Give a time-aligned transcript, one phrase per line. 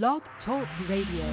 [0.00, 1.24] Blog Talk Radio.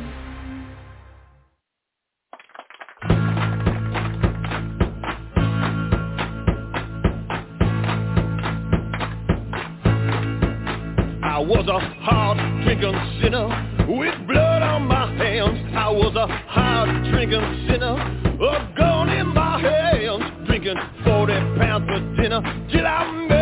[11.23, 13.47] I was a hard drinking sinner
[13.87, 15.73] with blood on my hands.
[15.73, 22.21] I was a hard drinking sinner, a gun in my hands, drinking 40 pounds for
[22.21, 23.38] dinner till I met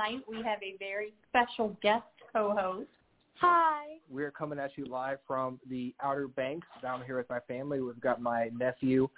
[0.00, 2.88] tonight we have a very special guest co-host.
[3.34, 3.96] Hi.
[4.08, 7.80] We're coming at you live from the Outer Banks down here with my family.
[7.80, 9.08] We've got my nephew,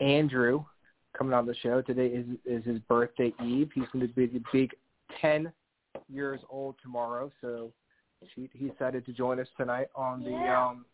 [0.00, 0.64] Andrew,
[1.16, 1.82] coming on the show.
[1.82, 3.70] Today is, is his birthday eve.
[3.74, 4.70] He's going to be the big
[5.20, 5.52] 10
[6.08, 7.72] years old tomorrow, so
[8.34, 10.84] he, he decided to join us tonight on the um,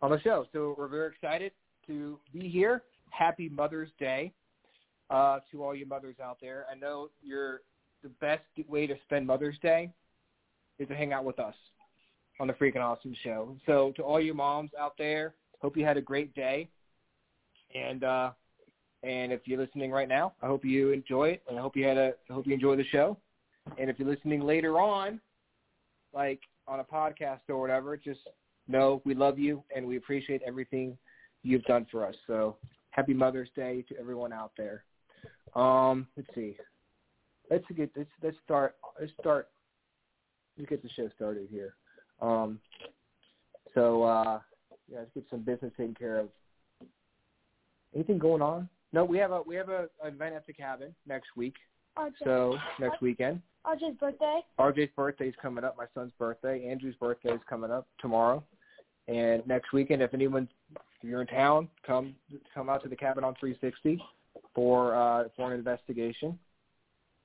[0.00, 0.46] on the show.
[0.52, 1.52] So we're very excited
[1.86, 2.82] to be here.
[3.10, 4.32] Happy Mother's Day
[5.10, 6.66] uh, to all you mothers out there.
[6.70, 7.62] I know you're
[8.02, 9.90] the best way to spend Mother's Day
[10.78, 11.54] is to hang out with us
[12.40, 13.56] on the Freakin Awesome Show.
[13.66, 16.68] So to all you moms out there, hope you had a great day.
[17.74, 18.30] And uh,
[19.02, 21.84] and if you're listening right now, I hope you enjoy it, and I hope you
[21.86, 23.16] had a I hope you enjoy the show.
[23.78, 25.20] And if you're listening later on,
[26.14, 28.20] like on a podcast or whatever, just
[28.66, 30.96] know we love you and we appreciate everything
[31.42, 32.14] you've done for us.
[32.26, 32.56] So
[32.90, 34.84] happy Mother's Day to everyone out there.
[35.54, 36.56] Um, let's see.
[37.50, 39.48] Let's get let's let's start let's start
[40.56, 41.74] let's get the show started here.
[42.20, 42.58] Um,
[43.74, 44.40] so uh,
[44.90, 46.28] yeah, let's get some business taken care of.
[47.94, 48.68] Anything going on?
[48.92, 51.54] No, we have a we have a, an event at the cabin next week.
[52.10, 53.42] Just, So next weekend.
[53.66, 54.40] RJ's birthday.
[54.58, 55.76] RJ's birthday is coming up.
[55.76, 56.66] My son's birthday.
[56.66, 58.42] Andrew's birthday is coming up tomorrow.
[59.08, 62.14] And next weekend, if anyone, if you're in town, come
[62.54, 64.02] come out to the cabin on 360
[64.54, 66.38] for uh, for an investigation.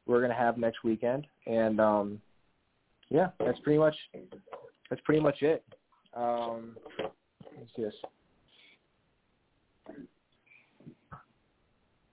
[0.05, 2.21] We're gonna have next weekend, and um,
[3.09, 3.95] yeah, that's pretty much
[4.89, 5.63] that's pretty much it.
[6.13, 6.75] Um,
[7.77, 7.93] this?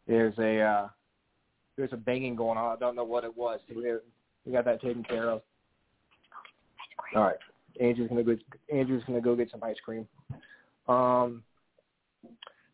[0.07, 0.89] There's a uh,
[1.77, 2.77] there's a banging going on.
[2.77, 3.61] I don't know what it was.
[3.75, 3.93] We
[4.45, 5.43] we got that taken care of.
[7.15, 7.37] All right,
[7.81, 8.37] Andrew's gonna go.
[8.73, 10.07] Andrew's gonna go get some ice cream.
[10.89, 11.43] Um,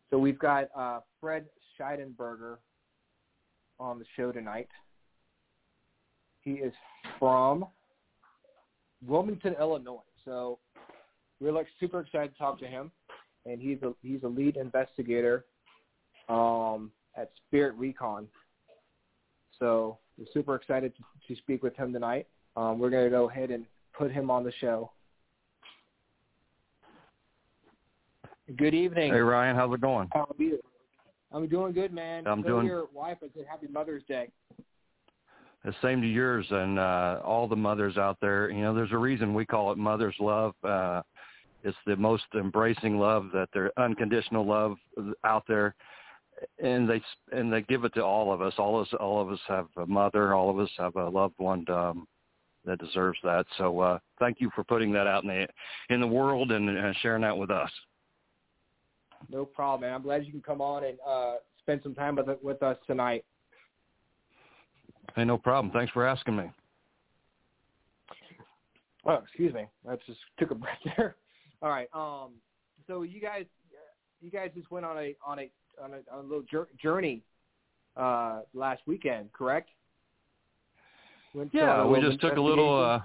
[0.09, 1.45] so we've got uh, Fred
[1.79, 2.57] Scheidenberger
[3.79, 4.69] on the show tonight.
[6.47, 6.71] He is
[7.19, 7.65] from
[9.05, 9.99] Wilmington, Illinois.
[10.23, 10.59] So
[11.41, 12.89] we're like super excited to talk to him,
[13.45, 15.43] and he's a he's a lead investigator
[16.29, 18.29] um, at Spirit Recon.
[19.59, 21.03] So we're super excited to,
[21.33, 22.27] to speak with him tonight.
[22.55, 24.89] Um, we're going to go ahead and put him on the show.
[28.55, 29.11] Good evening.
[29.11, 30.07] Hey Ryan, how's it going?
[30.13, 30.61] How are you?
[31.33, 32.25] I'm doing good, man.
[32.25, 34.29] I'm Tell doing- your wife I said Happy Mother's Day.
[35.67, 38.49] The same to yours and uh all the mothers out there.
[38.49, 40.53] You know, there's a reason we call it mother's love.
[40.63, 41.01] Uh
[41.61, 44.77] it's the most embracing love that there unconditional love
[45.25, 45.75] out there
[46.63, 47.01] and they
[47.33, 48.53] and they give it to all of us.
[48.57, 51.69] All us all of us have a mother, all of us have a loved one
[51.69, 52.07] um
[52.63, 53.45] that deserves that.
[53.57, 55.47] So uh thank you for putting that out in the
[55.93, 57.71] in the world and uh, sharing that with us.
[59.29, 59.95] No problem, man.
[59.95, 63.25] I'm glad you can come on and uh, spend some time with with us tonight.
[65.15, 65.71] Hey, no problem.
[65.73, 66.51] Thanks for asking me.
[69.05, 69.65] Oh, excuse me.
[69.89, 71.15] I just took a breath there.
[71.61, 71.87] All right.
[71.93, 72.33] Um.
[72.87, 73.45] So you guys,
[74.21, 75.49] you guys just went on a on a
[75.83, 76.43] on a, on a little
[76.81, 77.21] journey
[77.95, 79.69] uh, last weekend, correct?
[81.33, 82.77] Went Yeah, we just took a little.
[82.79, 83.01] uh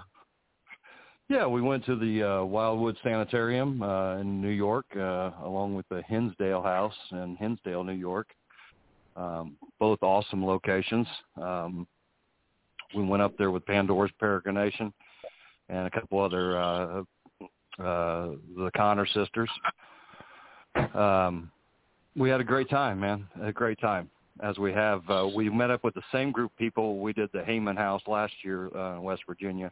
[1.29, 5.87] Yeah, we went to the uh, Wildwood Sanitarium uh, in New York, uh, along with
[5.89, 8.27] the Hinsdale House in Hinsdale, New York.
[9.15, 11.07] Um, both awesome locations.
[11.39, 11.87] Um,
[12.95, 14.91] we went up there with Pandora's Peregrination
[15.69, 17.01] and a couple other uh,
[17.79, 19.49] uh, the Connor sisters.
[20.93, 21.51] Um,
[22.15, 23.27] we had a great time, man.
[23.41, 24.09] A great time.
[24.41, 27.29] As we have, uh, we met up with the same group of people we did
[27.33, 29.71] the Hayman House last year uh, in West Virginia.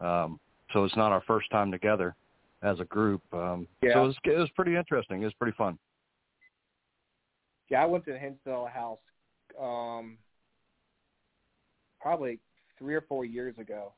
[0.00, 0.38] Um,
[0.72, 2.14] so it's not our first time together
[2.62, 3.22] as a group.
[3.32, 3.94] Um, Yeah.
[3.94, 5.22] So it was, it was pretty interesting.
[5.22, 5.78] It was pretty fun.
[7.68, 8.98] Yeah, I went to the Hinsdale House
[9.60, 10.18] um,
[12.00, 12.38] probably
[12.78, 13.92] three or four years ago,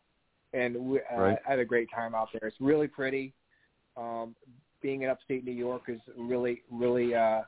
[0.52, 1.38] and we, uh, Right.
[1.46, 2.48] I had a great time out there.
[2.48, 3.32] It's really pretty.
[3.96, 4.34] Um,
[4.80, 7.42] being in upstate New York is really, really, uh,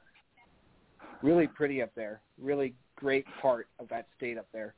[1.23, 2.21] really pretty up there.
[2.39, 4.75] Really great part of that state up there,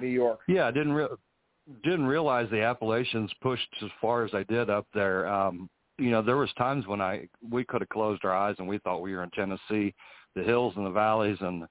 [0.00, 0.40] New York.
[0.46, 1.08] Yeah, I didn't re-
[1.84, 5.26] didn't realize the Appalachians pushed as far as they did up there.
[5.26, 8.66] Um, you know, there was times when I we could have closed our eyes and
[8.68, 9.94] we thought we were in Tennessee,
[10.34, 11.66] the hills and the valleys and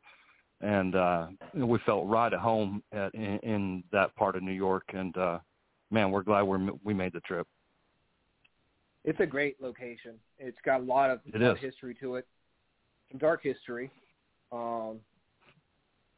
[0.62, 4.84] and uh we felt right at home at, in, in that part of New York
[4.94, 5.40] and uh
[5.90, 7.48] man, we're glad we we made the trip.
[9.04, 10.14] It's a great location.
[10.38, 12.28] It's got a lot of, It lot of history to it,
[13.10, 13.90] some dark history,
[14.52, 15.00] um,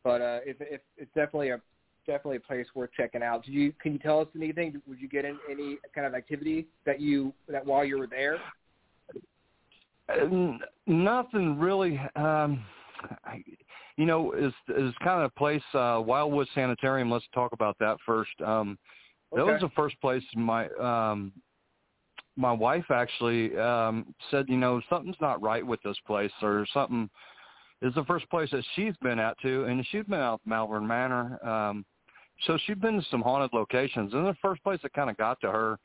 [0.04, 1.62] but uh, it, it, it's definitely a
[2.06, 3.46] definitely a place worth checking out.
[3.46, 4.82] Did you can you tell us anything?
[4.88, 8.38] Would you get in any kind of activity that you that while you were there?
[10.10, 11.98] N- nothing really.
[12.18, 12.66] Um,
[13.24, 13.42] I,
[13.98, 15.64] you know, is is kind of a place.
[15.74, 17.12] Uh, Wildwood Sanitarium.
[17.12, 18.32] Let's talk about that first.
[18.46, 18.78] Um,
[19.32, 21.32] That was the first place my um,
[22.36, 27.10] my wife actually um, said, you know, something's not right with this place, or something.
[27.82, 31.44] Is the first place that she's been at too, and she's been out Malvern Manor.
[31.46, 31.86] Um,
[32.48, 35.40] so she's been to some haunted locations, and the first place that kind of got
[35.42, 35.78] to her,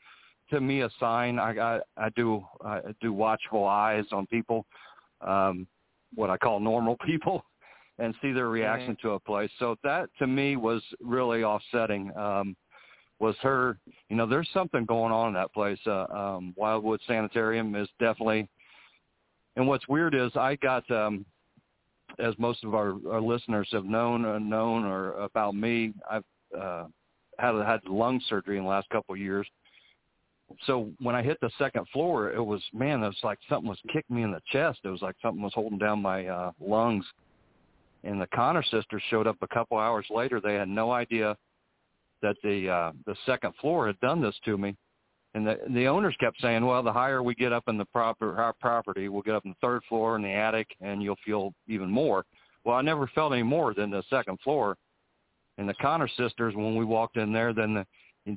[0.51, 1.39] to me, a sign.
[1.39, 4.65] I I, I do I do watchful eyes on people,
[5.21, 5.67] um,
[6.15, 7.45] what I call normal people,
[7.99, 9.51] and see their reaction to a place.
[9.59, 12.17] So that to me was really offsetting.
[12.17, 12.57] Um,
[13.21, 13.79] was her,
[14.09, 15.79] you know, there's something going on in that place.
[15.87, 18.49] Uh, um, Wildwood Sanitarium is definitely,
[19.57, 21.27] and what's weird is I got, um,
[22.21, 26.23] as most of our, our listeners have known, uh, known or about me, I've
[26.57, 26.85] uh,
[27.39, 29.47] had had lung surgery in the last couple of years.
[30.67, 33.79] So when I hit the second floor, it was man, it was like something was
[33.93, 34.81] kicking me in the chest.
[34.85, 37.05] It was like something was holding down my uh, lungs.
[38.09, 40.41] And the Connor sisters showed up a couple hours later.
[40.41, 41.37] They had no idea
[42.23, 44.75] that the uh, the second floor had done this to me,
[45.35, 48.41] and the the owners kept saying, "Well, the higher we get up in the proper
[48.41, 51.53] our property, we'll get up in the third floor in the attic, and you'll feel
[51.67, 52.25] even more."
[52.65, 54.77] Well, I never felt any more than the second floor,
[55.59, 57.87] And the Connor sisters, when we walked in there, then the,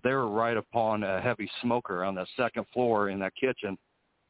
[0.04, 3.78] they were right upon a heavy smoker on the second floor in that kitchen.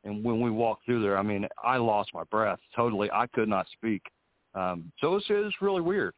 [0.03, 3.09] And when we walked through there, I mean, I lost my breath totally.
[3.11, 4.01] I could not speak.
[4.53, 6.13] Um, so it was, it was really weird.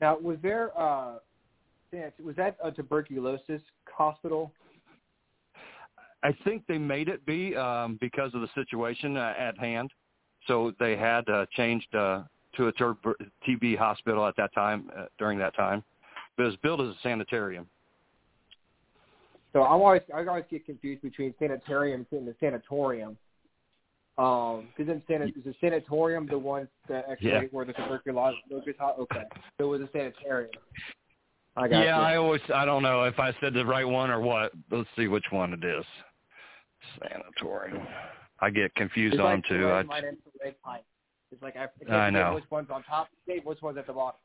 [0.00, 1.18] Now, was there uh,
[2.22, 4.52] was that a tuberculosis hospital?
[6.22, 9.90] I think they made it be um, because of the situation uh, at hand.
[10.46, 12.22] So they had uh, changed uh,
[12.56, 12.96] to a tur-
[13.46, 15.82] TB hospital at that time uh, during that time.
[16.36, 17.66] But it was built as a sanitarium.
[19.52, 23.18] So I'm always I always get confused between sanitarium and the sanatorium.
[24.20, 27.42] Um, because in san- is the sanatorium the one that actually Yeah.
[27.52, 28.38] where the tuberculosis?
[28.52, 29.24] Okay,
[29.56, 30.50] so it was a sanitarium.
[31.56, 32.02] I got yeah, you.
[32.02, 34.52] I always I don't know if I said the right one or what.
[34.70, 35.86] Let's see which one it is.
[36.98, 37.86] Sanatorium.
[38.40, 39.70] I get confused it's on like too.
[39.70, 40.80] I, mine red pine.
[41.32, 42.34] It's like I, I know.
[42.34, 44.20] which one's on top, Dave, which one's at the bottom.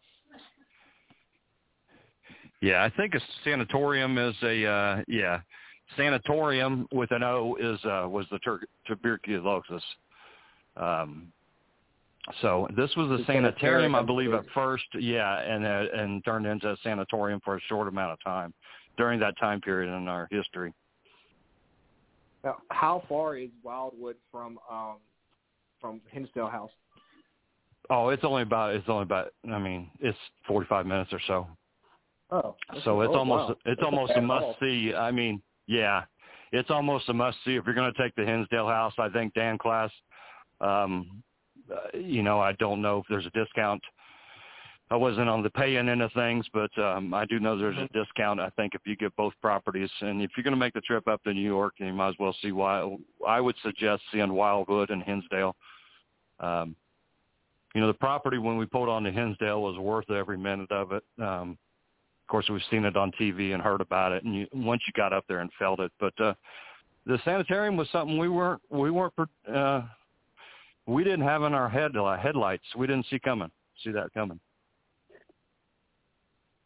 [2.62, 5.40] yeah, I think a sanatorium is a uh yeah.
[5.98, 9.84] Sanatorium with an O is uh was the tur- tuberculosis.
[10.78, 11.32] Um
[12.42, 16.26] so this was a The sanitarium, sanitarium, I believe, at first, yeah, and uh, and
[16.26, 18.54] turned into a sanatorium for a short amount of time
[18.98, 20.74] during that time period in our history.
[22.44, 24.98] Now, how far is Wildwood from um
[25.80, 26.72] from Hinsdale House?
[27.92, 31.48] Oh, it's only about it's only about I mean, it's 45 minutes or so.
[32.32, 33.58] Oh, So it's oh, almost wow.
[33.66, 34.94] it's That's almost a must see.
[34.96, 36.04] I mean, yeah,
[36.52, 38.94] it's almost a must see if you're going to take the Hinsdale House.
[38.98, 39.92] I think Dan class.
[40.62, 41.24] Um,
[41.72, 43.82] uh, you know, I don't know if there's a discount.
[44.92, 47.88] I wasn't on the pay-in end of things, but um, I do know there's a
[47.92, 48.40] discount.
[48.40, 51.08] I think if you get both properties, and if you're going to make the trip
[51.08, 52.96] up to New York, you might as well see why.
[53.28, 55.56] I would suggest seeing Wildwood and Hinsdale.
[56.40, 56.76] Um,
[57.74, 60.92] you know, the property when we pulled on to Hinsdale was worth every minute of
[60.92, 61.04] it.
[61.20, 61.58] Um,
[62.26, 64.94] of course, we've seen it on TV and heard about it, and you, once you
[64.98, 65.92] got up there and felt it.
[66.00, 66.34] But uh,
[67.06, 69.14] the sanitarium was something we weren't we weren't
[69.54, 69.82] uh,
[70.88, 72.64] we didn't have in our head headlights.
[72.76, 73.52] We didn't see coming,
[73.84, 74.40] see that coming.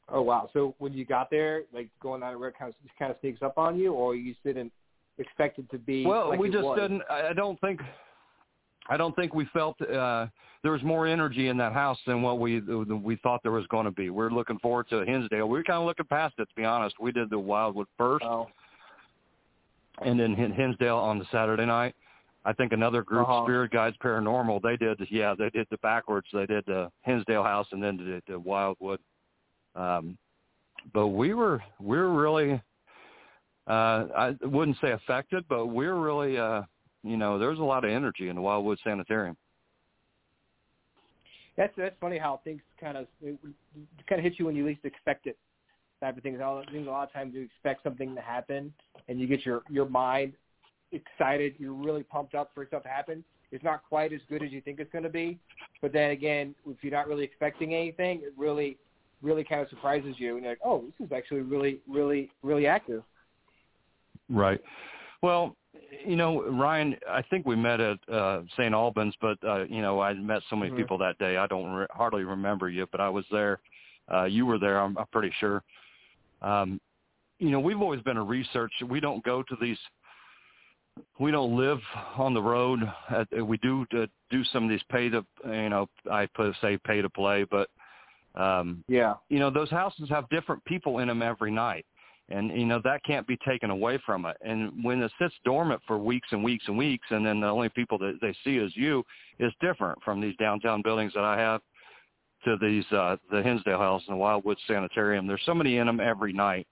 [0.08, 0.50] Oh wow!
[0.54, 3.42] So when you got there, like going on a road, kind of kind of sneaks
[3.42, 4.72] up on you, or you just didn't
[5.18, 6.06] expect it to be.
[6.06, 6.80] Well, like we just was?
[6.80, 7.02] didn't.
[7.10, 7.82] I don't think.
[8.90, 10.28] I don't think we felt uh,
[10.64, 13.68] there was more energy in that house than what we than we thought there was
[13.68, 14.10] going to be.
[14.10, 15.48] We're looking forward to Hinsdale.
[15.48, 16.96] We were kind of looking past it, to be honest.
[17.00, 18.48] We did the Wildwood first, Oh,
[20.04, 21.96] and then Hinsdale on the Saturday night.
[22.46, 23.44] I think another group, Uh-huh.
[23.46, 26.28] Spirit Guides Paranormal, they did yeah, they did the backwards.
[26.34, 29.00] They did the Hinsdale House and then did the Wildwood.
[29.76, 30.18] Um,
[30.94, 32.62] but we were we were really
[33.68, 36.64] uh, I wouldn't say affected, but we were really uh,
[37.04, 39.38] you know there was a lot of energy in the Wildwood Sanitarium.
[41.60, 43.38] that's that's funny how things kind of it,
[44.08, 45.38] kind of hit you when you least expect it.
[46.00, 46.40] Type of things.
[46.42, 48.74] I think a lot of times you expect something to happen,
[49.10, 50.34] and you get your your mind
[50.94, 51.56] excited.
[51.60, 53.24] You're really pumped up for stuff to happen.
[53.52, 55.38] It's not quite as good as you think it's going to be,
[55.82, 58.78] but then again, if you're not really expecting anything, it really
[59.22, 62.66] really kind of surprises you, and you're like, oh, this is actually really really really
[62.66, 63.04] active.
[64.30, 64.62] Right.
[65.22, 65.58] Well,
[66.06, 68.74] you know, Ryan, I think we met at uh St.
[68.74, 70.78] Albans, but uh, you know, I met so many Mhm.
[70.78, 71.38] people that day.
[71.38, 73.60] I don't re- hardly remember you, but I was there.
[74.12, 75.64] Uh you were there, I'm, I'm pretty sure.
[76.42, 76.80] Um
[77.40, 78.74] you know, we've always been a research.
[78.88, 79.78] We don't go to these
[81.20, 81.80] we don't live
[82.18, 82.80] on the road.
[83.10, 86.78] At, we do to do some of these pay to, you know, I put say
[86.78, 87.70] pay to play, but
[88.36, 89.16] um Yeah.
[89.30, 91.86] you know those houses have different people in them every night
[92.30, 94.38] and you know that can't be taken away from it.
[94.42, 97.70] And when it sits dormant for weeks and weeks and weeks and then the only
[97.70, 99.04] people that they see is you
[99.40, 101.62] is different from these downtown buildings that i have
[102.44, 105.28] to these uh the hinsdale house and the wildwood sanitarium.
[105.28, 106.68] There's somebody in them every night.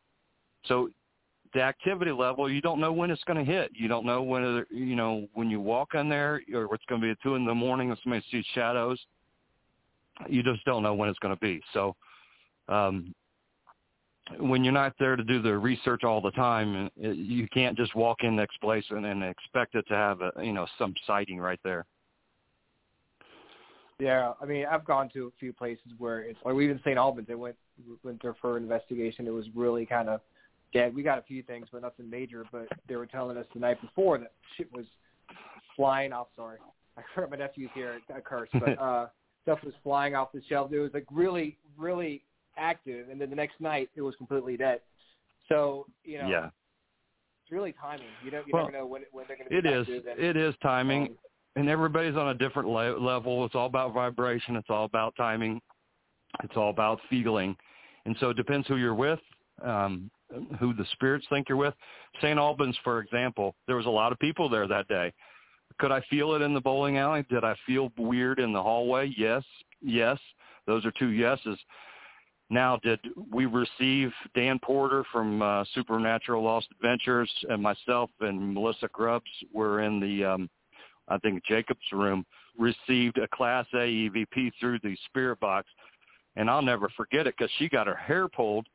[0.65, 0.89] So
[1.53, 3.71] the activity level you don't know when it's going to hit.
[3.73, 7.07] You don't know when you know when you walk in there or it's going to
[7.07, 8.99] be at two in the morning and somebody sees shadows
[10.27, 11.61] you just don't know when it's going to be.
[11.73, 11.95] So
[12.69, 13.13] um
[14.39, 18.23] when you're not there to do the research all the time you can't just walk
[18.23, 21.59] in next place and, and expect it to have a you know some sighting right
[21.63, 21.85] there
[23.99, 26.97] Yeah, I mean, I've gone to a few places where it's like we even St.
[26.97, 27.27] Albans.
[27.27, 27.55] They went
[28.03, 29.25] went there for an investigation.
[29.25, 30.21] It was really kind of
[30.71, 30.89] yeah.
[30.89, 32.45] We got a few things, but nothing major.
[32.51, 34.85] But they were telling us the night before that shit was
[35.75, 36.27] flying off.
[36.35, 36.59] Sorry,
[36.97, 37.99] I heard my nephew's here.
[38.15, 39.07] A curse, but uh,
[39.41, 40.71] stuff was flying off the shelves.
[40.73, 42.23] It was like really, really
[42.57, 44.81] active, and then the next night it was completely dead.
[45.49, 46.49] So you know, yeah
[47.47, 48.07] it's really timing.
[48.25, 50.05] You don't, you Well, never know when when they're going to be it is active.
[50.11, 51.17] And, it is timing um,
[51.55, 55.61] and everybody's on a different le- level it's all about vibration it's all about timing
[56.43, 57.55] It's all about feeling,
[58.05, 59.19] and so it depends who you're with,
[59.63, 60.11] um,
[60.59, 61.73] who the spirits think you're with.
[62.21, 62.37] St.
[62.37, 65.13] Albans, for example, there was a lot of people there that day.
[65.79, 67.25] Could I feel it in the bowling alley?
[67.29, 69.13] Did I feel weird in the hallway?
[69.17, 69.43] Yes,
[69.81, 70.19] yes.
[70.65, 71.57] Those are two yeses.
[72.49, 72.99] Now, did
[73.31, 79.81] we receive Dan Porter from uh, Supernatural Lost Adventures and myself and Melissa Grubbs were
[79.81, 80.49] in the, um,
[81.09, 82.25] I think, Jacob's room,
[82.57, 85.67] received a Class A EVP through the spirit box.
[86.37, 88.67] And I'll never forget it because she got her hair pulled.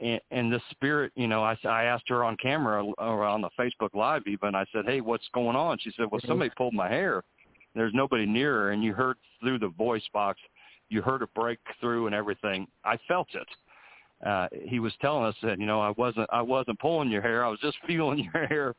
[0.00, 3.50] And, and the spirit, you know, I, I asked her on camera or on the
[3.58, 5.78] Facebook Live even, I said, hey, what's going on?
[5.80, 7.24] She said, well, somebody pulled my hair.
[7.74, 8.70] There's nobody near her.
[8.70, 10.38] And you heard through the voice box–
[10.90, 12.66] you heard a breakthrough and everything.
[12.84, 13.46] I felt it.
[14.26, 17.44] Uh, he was telling us that you know I wasn't I wasn't pulling your hair.
[17.44, 18.74] I was just feeling your hair.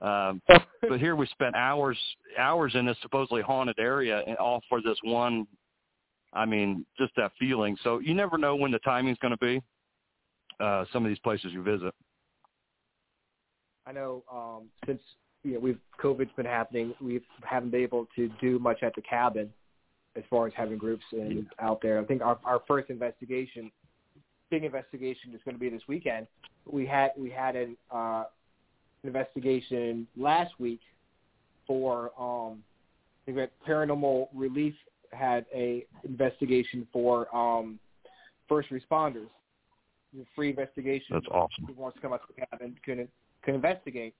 [0.00, 1.98] Um, but here we spent hours
[2.38, 5.46] hours in this supposedly haunted area, and all for this one.
[6.32, 7.76] I mean, just that feeling.
[7.82, 9.62] So you never know when the timing's going to be.
[10.58, 11.94] Uh, some of these places you visit.
[13.86, 15.00] I know um, since
[15.44, 19.02] you know we've COVID's been happening, we haven't been able to do much at the
[19.02, 19.50] cabin
[20.16, 22.00] as far as having groups in, out there.
[22.00, 23.70] I think our, our first investigation,
[24.50, 26.26] big investigation, is going to be this weekend.
[26.70, 28.24] We had we had an uh,
[29.04, 30.80] investigation last week
[31.66, 32.62] for um,
[33.22, 34.74] I think that Paranormal Relief
[35.12, 37.78] had a investigation for um,
[38.48, 39.28] first responders.
[40.18, 41.08] A free investigation.
[41.10, 41.66] That's awesome.
[41.66, 43.08] Who wants to come out to the cabin can
[43.44, 44.14] can investigate.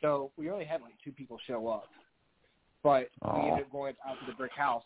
[0.00, 1.88] So we only had like two people show up,
[2.82, 4.84] but we ended up going out to the brick house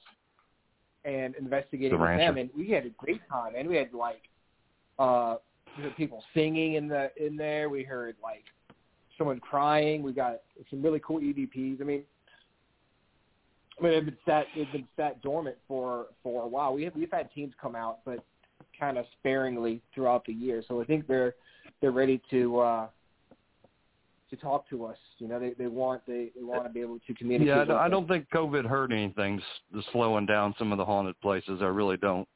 [1.08, 3.54] and investigating The with them, and we had a great time.
[3.56, 4.22] And we had like
[4.98, 5.36] uh,
[5.96, 7.68] people singing in the in there.
[7.68, 8.44] We heard like
[9.16, 10.02] someone crying.
[10.02, 11.80] We got some really cool EVPs.
[11.80, 12.02] I mean,
[13.78, 16.74] I mean, it's been sat it's been sat dormant for for a while.
[16.74, 18.24] We have we've had teams come out, but
[18.78, 20.62] kind of sparingly throughout the year.
[20.68, 21.34] So I think they're
[21.80, 22.86] they're ready to uh,
[24.30, 24.96] to talk to us.
[25.18, 27.48] You know, they they want they, they want to be able to communicate.
[27.48, 29.40] Yeah, I don't, I don't think COVID hurt anything,
[29.92, 31.60] slowing down some of the haunted places.
[31.60, 32.28] I really don't.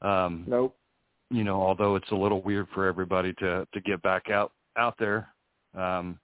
[0.00, 0.76] Um, Nope.
[1.30, 4.94] you know, although it's a little weird for everybody to to get back out out
[4.98, 5.28] there.
[5.76, 6.18] Um,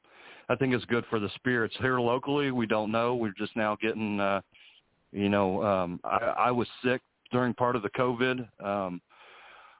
[0.48, 2.50] I think it's good for the spirits here locally.
[2.50, 3.14] We don't know.
[3.14, 4.40] We're just now getting, uh,
[5.12, 8.48] you know, um, I, I was sick during part of the COVID.
[8.64, 9.00] Um,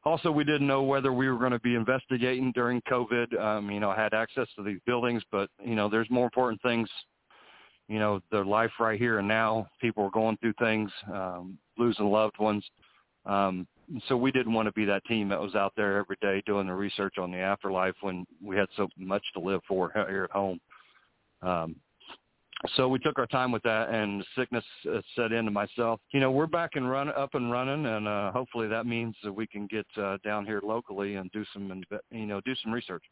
[0.04, 3.38] also, we didn't know whether we were going to be investigating during COVID.
[3.38, 6.88] Um, you know, had access to these buildings, but you know, there's more important things.
[7.88, 9.66] You know, their life right here and now.
[9.80, 12.64] People are going through things, um, losing loved ones.
[13.24, 13.66] Um,
[14.06, 16.66] so we didn't want to be that team that was out there every day doing
[16.66, 20.30] the research on the afterlife when we had so much to live for here at
[20.30, 20.60] home.
[21.40, 21.76] Um,
[22.74, 26.00] so we took our time with that, and sickness uh, set into myself.
[26.12, 29.32] You know, we're back and run up and running, and uh, hopefully that means that
[29.32, 33.04] we can get uh, down here locally and do some, you know, do some research.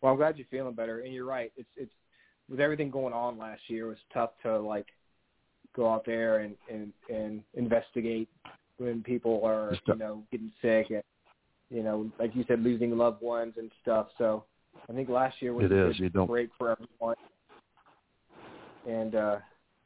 [0.00, 1.52] Well, I'm glad you're feeling better, and you're right.
[1.56, 1.92] It's it's
[2.50, 4.86] with everything going on last year, it was tough to like
[5.74, 8.28] go out there and and and investigate
[8.78, 11.02] when people are you know getting sick and
[11.70, 14.08] you know like you said losing loved ones and stuff.
[14.18, 14.44] So
[14.90, 17.14] I think last year was It a You don't- break for everyone
[18.88, 19.36] and uh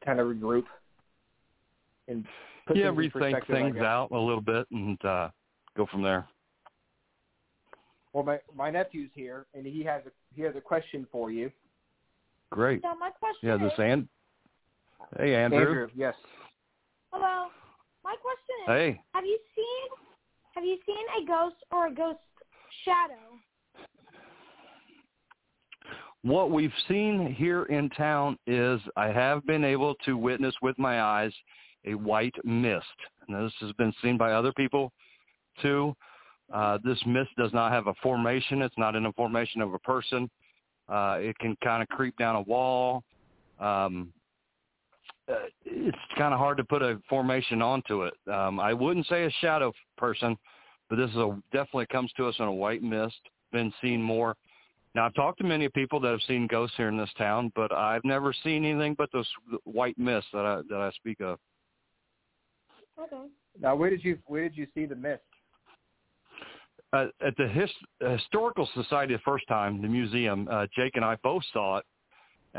[0.05, 0.63] kind of regroup
[2.07, 2.25] and
[2.65, 5.29] put yeah, rethink things out a little bit and uh,
[5.75, 6.27] go from there.
[8.13, 11.51] Well, my my nephew's here, and he has a he has a question for you,
[12.51, 12.81] Great.
[12.81, 14.07] So my question Yeah, is, this and
[15.19, 15.59] hey Andrew.
[15.59, 15.87] Andrew.
[15.95, 16.15] Yes.
[17.11, 17.47] hello.
[18.03, 19.01] My question is, Hey.
[19.13, 19.89] have you seen
[20.55, 22.19] have you seen a ghost or a ghost
[22.85, 23.36] shadow?
[26.27, 31.01] What we've seen here in town is I have been able to witness with my
[31.01, 31.31] eyes
[31.85, 32.83] a white mist.
[33.29, 34.91] Now, this has been seen by other people
[35.61, 35.95] too.
[36.53, 38.61] Uh, this mist does not have a formation.
[38.61, 40.29] It's not in a formation of a person.
[40.89, 43.05] Uh, it can kind of creep down a wall.
[43.61, 44.11] Um,
[45.31, 48.15] uh, it's kind of hard to put a formation onto it.
[48.29, 50.37] Um, I wouldn't say a shadow person,
[50.89, 53.15] but this is a, definitely comes to us in a white mist.
[53.53, 54.35] Been seen more
[54.97, 57.71] now, I've talked to many people that have seen ghosts here in this town, but
[57.71, 59.29] I've never seen anything but those
[59.63, 61.37] white mists that I that I speak of.
[62.99, 63.27] Okay.
[63.61, 65.21] Now, where did you where did you see the mist?
[66.93, 67.69] Uh, at the his,
[68.03, 71.85] uh, historical society the first time, the museum, uh, Jake and I both saw it.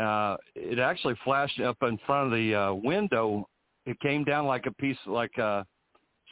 [0.01, 3.48] Uh, it actually flashed up in front of the uh, window.
[3.85, 5.64] It came down like a piece, like uh,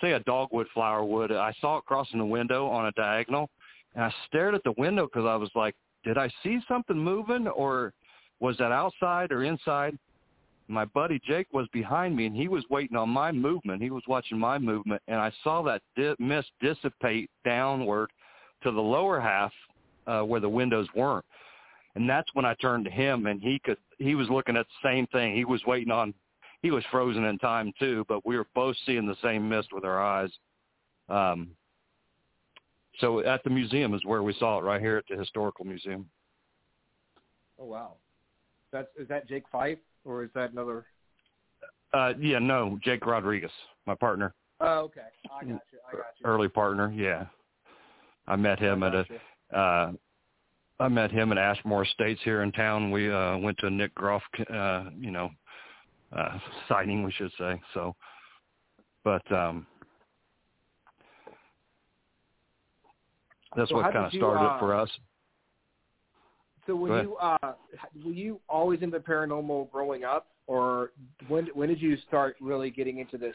[0.00, 1.32] say a dogwood flower would.
[1.32, 3.50] I saw it crossing the window on a diagonal,
[3.96, 5.74] and I stared at the window because I was like,
[6.06, 7.92] "Did I see something moving, or
[8.40, 9.98] was that outside or inside?"
[10.68, 13.82] My buddy Jake was behind me, and he was waiting on my movement.
[13.82, 18.10] He was watching my movement, and I saw that di- mist dissipate downward
[18.62, 19.52] to the lower half
[20.06, 21.24] uh, where the windows weren't.
[21.94, 23.78] And that's when I turned to him, and he could.
[23.98, 25.34] He was looking at the same thing.
[25.34, 26.14] He was waiting on.
[26.62, 29.84] He was frozen in time too, but we were both seeing the same mist with
[29.84, 30.30] our eyes.
[31.08, 31.50] Um,
[33.00, 36.08] so at the museum is where we saw it, right here at the historical museum.
[37.58, 37.94] Oh wow.
[38.72, 40.86] That's is that Jake Fife or is that another?
[41.94, 43.50] Uh, yeah, no, Jake Rodriguez,
[43.86, 45.00] my partner, Oh, okay.
[45.30, 45.60] I got you.
[45.88, 46.26] I got you.
[46.26, 46.92] early partner.
[46.94, 47.26] Yeah,
[48.26, 49.56] I met him I at a.
[49.58, 49.92] Uh,
[50.78, 52.90] I met him at Ashmore Estates here in town.
[52.90, 55.30] We uh, went to a Nick Groff, uh, you know,
[56.14, 57.58] uh, signing, we should say.
[57.72, 57.94] So,
[59.02, 59.66] but um,
[63.56, 64.90] that's So what kind of you, started uh, it for us.
[66.66, 67.52] So when you uh,
[68.04, 70.90] were you always into paranormal growing up, or
[71.28, 73.34] when when did you start really getting into this?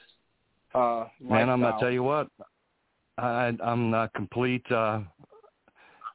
[0.74, 2.28] Uh, Man, I'm gonna tell you what.
[3.18, 4.70] I, I'm the complete.
[4.72, 5.02] Uh,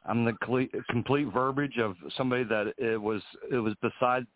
[0.08, 3.22] I'm the complete, complete verbiage of somebody that it was.
[3.50, 4.26] It was beside.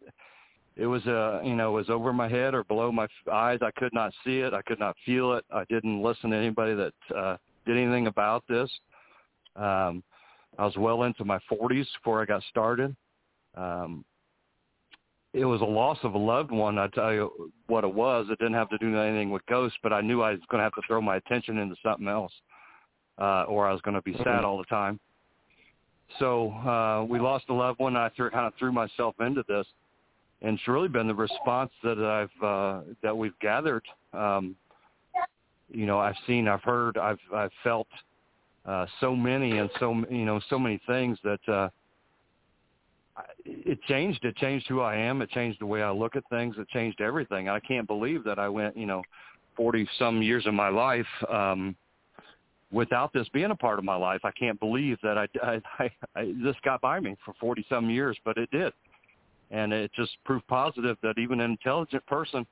[0.77, 3.59] It was uh, you know, it was over my head or below my eyes.
[3.63, 4.55] I could not see it.
[4.55, 5.45] I could not feel it.
[5.53, 8.71] I didn't listen to anybody that uh, did anything about this.
[9.57, 10.03] Um,
[10.59, 12.95] I was well into my 40s before I got started.
[13.57, 14.05] Um,
[15.33, 16.79] it was a loss of a loved one.
[16.79, 18.27] I tell you what it was.
[18.31, 20.65] It didn't have to do anything with ghosts, but I knew I was going to
[20.65, 22.33] have to throw my attention into something else,
[23.19, 24.99] uh, or I was going to be sad all the time.
[26.19, 27.97] So uh, we lost a loved one.
[27.97, 29.67] I threw, kind of threw myself into this,
[30.43, 33.85] and it's really been the response that I've uh, that we've gathered.
[34.13, 34.57] Um,
[35.73, 37.87] you know, I've seen, I've heard, I've I've felt
[38.67, 41.41] uh, so many and so you know so many things that.
[41.49, 41.69] Uh,
[43.45, 44.25] it changed.
[44.25, 45.21] It changed who I am.
[45.21, 46.57] It changed the way I look at things.
[46.59, 47.51] It changed everything.
[47.51, 49.03] I can't believe that I went, you know,
[49.57, 51.77] forty some years of my life um,
[52.73, 54.21] without this being a part of my life.
[54.25, 57.91] I can't believe that I, I, I, I this got by me for forty some
[57.91, 58.73] years, but it did,
[59.51, 62.47] and it just proved positive that even an intelligent person,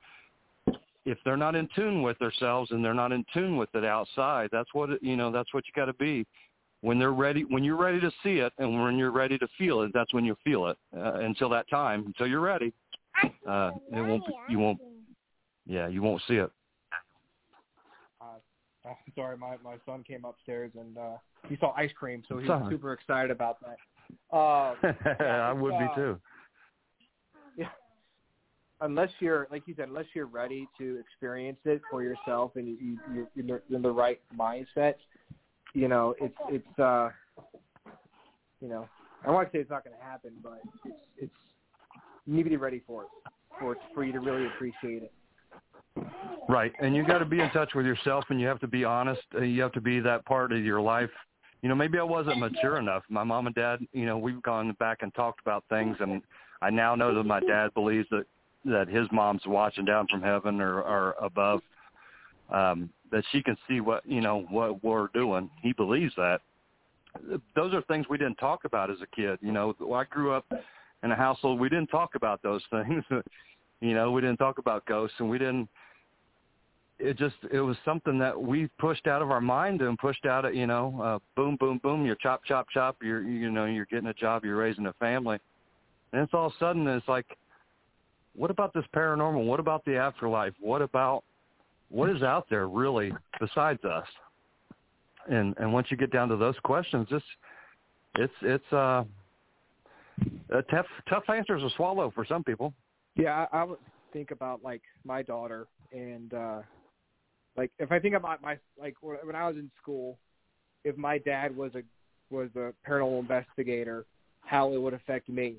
[1.05, 4.49] if they're not in tune with themselves and they're not in tune with it outside,
[4.51, 5.31] that's what it, you know.
[5.31, 6.25] That's what you got to be.
[6.81, 9.81] When they're ready when you're ready to see it and when you're ready to feel
[9.81, 12.73] it that's when you'll feel it uh, until that time until you're ready.
[13.47, 14.79] Uh it won't be, you won't
[15.65, 16.49] yeah you won't see it.
[18.21, 18.25] Uh,
[18.87, 21.17] oh, sorry, my my son came upstairs and uh,
[21.49, 23.77] he saw ice cream, so he It's was super excited about that.
[24.31, 24.75] Uh,
[25.23, 26.17] i would be too
[28.81, 32.97] unless you're like you said, unless you're ready to experience it for yourself and you,
[33.13, 34.95] you you're in the right mindset,
[35.73, 37.09] you know, it's it's uh,
[38.61, 38.87] you know,
[39.25, 41.33] I want to say it's not going to happen, but it's it's
[42.25, 43.09] you need to be ready for it
[43.59, 45.11] for it, for you to really appreciate it.
[46.47, 46.71] right.
[46.81, 49.21] And you got to be in touch with yourself and you have to be honest
[49.35, 51.09] uh, you have to be that part of your life.
[51.61, 53.03] You know maybe i wasn't mature enough.
[53.09, 56.21] My mom and dad you know we've gone back and talked about things and
[56.61, 58.25] i now know that my dad believes that
[58.65, 61.61] that his mom's watching down from heaven or or above
[62.51, 65.49] um that she can see what you know what we're doing.
[65.61, 66.41] He believes that.
[67.55, 69.75] Those are things we didn't talk about as a kid you know.
[69.93, 70.45] I grew up
[71.03, 73.03] in a household we didn't talk about those things.
[73.81, 75.69] You know we didn't talk about ghosts and we didn't
[76.99, 80.43] it just it was something that we pushed out of our mind and pushed out
[80.43, 83.85] of you know uh boom boom boom you're chop chop chop you're you know you're
[83.85, 85.39] getting a job you're raising a family.
[86.11, 87.25] And it's all of a sudden it's like
[88.35, 89.45] what about this paranormal?
[89.45, 90.53] What about the afterlife?
[90.59, 91.23] What about
[91.89, 94.07] what is out there really besides us?
[95.29, 97.25] And and once you get down to those questions it's
[98.15, 99.03] it's it's uh
[100.51, 102.73] a tough tough answers to swallow for some people.
[103.15, 103.79] Yeah, I, I would
[104.13, 106.61] think about like my daughter and uh
[107.57, 110.17] like if I think about my like when when I was in school,
[110.83, 111.81] if my dad was a
[112.33, 114.05] was a paranormal investigator,
[114.41, 115.55] how it would affect me.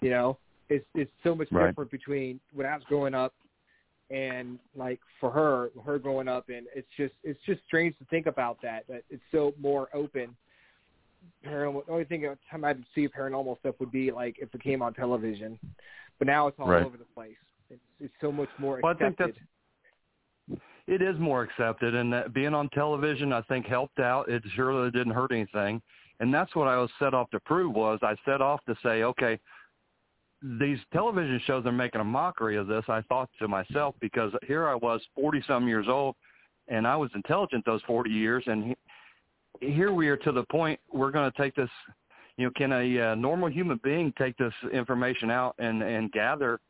[0.00, 1.66] You know, it's it's so much Right.
[1.68, 3.34] different between when I was growing up
[4.10, 8.26] and like for her, her growing up, and it's just it's just strange to think
[8.26, 8.86] about that.
[8.88, 10.34] That it's so more open.
[11.44, 11.86] Paranormal.
[11.86, 14.94] The only thing time I'd see paranormal stuff would be like if it came on
[14.94, 15.58] television,
[16.18, 16.84] but now it's all Right.
[16.84, 17.36] over the place.
[17.70, 19.34] It's it's so much more Well, I think accepted.
[19.36, 19.48] that's-
[20.86, 24.90] it is more accepted and that being on television i think helped out it surely
[24.90, 25.82] didn't hurt anything
[26.20, 29.02] and that's what i was set off to prove was i set off to say
[29.02, 29.38] okay
[30.42, 34.68] these television shows are making a mockery of this i thought to myself because here
[34.68, 36.14] i was forty some years old
[36.68, 38.76] and i was intelligent those forty years and he,
[39.60, 41.70] here we are to the point we're going to take this
[42.36, 46.60] you know can a uh, normal human being take this information out and and gather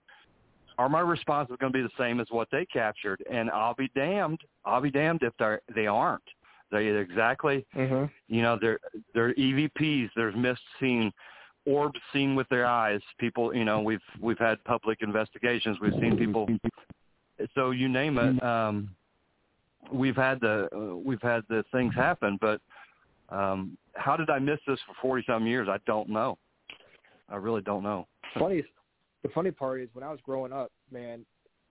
[0.79, 3.23] are my responses going to be the same as what they captured?
[3.31, 4.41] And I'll be damned.
[4.65, 6.23] I'll be damned if they they aren't.
[6.71, 8.79] They exactly, hmm you know, they're
[9.15, 10.11] they're EVPs.
[10.15, 11.13] There's mist seen,
[11.69, 13.01] orbs seen with their eyes.
[13.19, 15.79] People, you know, we've we've had public investigations.
[15.81, 16.49] We've seen people.
[17.55, 18.43] So you name it.
[18.43, 18.91] Um,
[19.93, 22.61] we've had the uh, we've had the things happen, but
[23.29, 25.69] um, how did I miss this for forty some years?
[25.71, 26.39] I don't know.
[27.29, 28.07] I really don't know.
[28.39, 28.65] Funny,
[29.23, 31.25] the funny part is when I was growing up, man,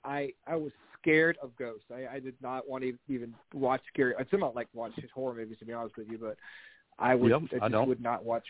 [0.06, 1.86] I I was scared of ghosts.
[1.94, 4.14] I, I did not want to even watch scary.
[4.20, 6.38] I still not like watch horror movies to be honest with you, but
[7.00, 7.88] I would Yep, I I just don't.
[7.88, 8.46] would not watch.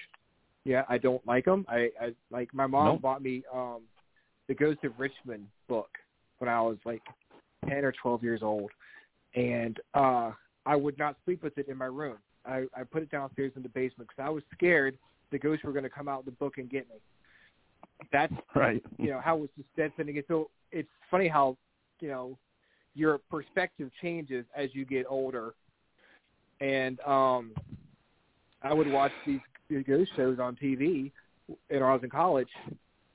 [0.66, 1.66] Yeah, I don't like them.
[1.70, 3.02] I, I like my mom Nope.
[3.02, 3.82] bought me um
[4.48, 5.90] the Ghost of Richmond book
[6.40, 7.02] when I was like
[7.68, 8.72] ten or twelve years old,
[9.36, 10.32] and uh
[10.66, 12.18] I would not sleep with it in my room.
[12.46, 14.98] I I put it downstairs in the basement because I was scared
[15.32, 16.96] the ghosts were going to come out of the book and get me.
[18.12, 18.84] That's Right.
[18.98, 20.26] you know how it was just dead sending it.
[20.28, 21.58] So it's funny how
[22.00, 22.38] you know
[22.94, 25.54] your perspective changes as you get older.
[26.60, 27.52] And um,
[28.64, 29.40] I would watch these
[29.70, 31.12] ghost shows on TV
[31.70, 32.50] when I was in college,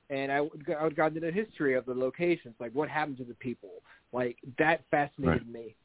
[0.09, 3.17] and I would I would go into the history of the locations, like what happened
[3.17, 3.69] to the people,
[4.11, 5.75] like that fascinated me.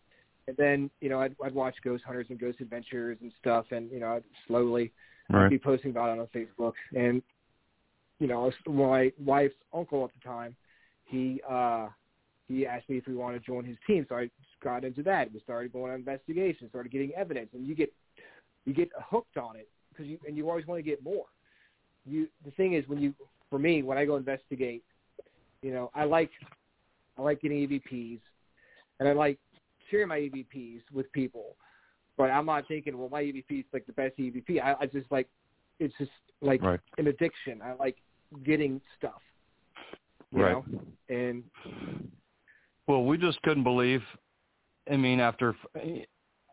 [0.47, 3.91] And then you know I'd, I'd watch Ghost Hunters and Ghost Adventures and stuff, and
[3.91, 4.93] you know I'd slowly
[5.45, 6.73] I'd be posting about it on Facebook.
[6.97, 7.23] And
[8.19, 10.57] you know, my wife's uncle at the time,
[11.05, 11.89] he uh
[12.49, 14.31] he asked me if we wanted to join his team, so I
[14.65, 15.33] got into that.
[15.33, 17.93] We started going on investigations, started getting evidence, and you get
[18.65, 21.25] you get hooked on it because you and you always want to get more.
[22.07, 23.15] You the thing is when you
[23.51, 24.85] for me when I go investigate,
[25.63, 26.31] you know, I like
[27.19, 28.21] I like getting EVPs,
[29.01, 29.39] and I like
[29.91, 31.57] sharing my EVPs with people.
[32.17, 34.61] But I'm not thinking, well, my EVP is like the best EVP.
[34.61, 35.29] I, I just like
[35.81, 36.81] it's just like Right.
[36.99, 37.61] an addiction.
[37.63, 37.97] I like
[38.45, 39.21] getting stuff.
[40.33, 40.53] You Right.
[40.53, 40.65] know?
[41.09, 41.45] And
[42.87, 44.03] Well, we just couldn't believe.
[44.91, 45.55] I mean, after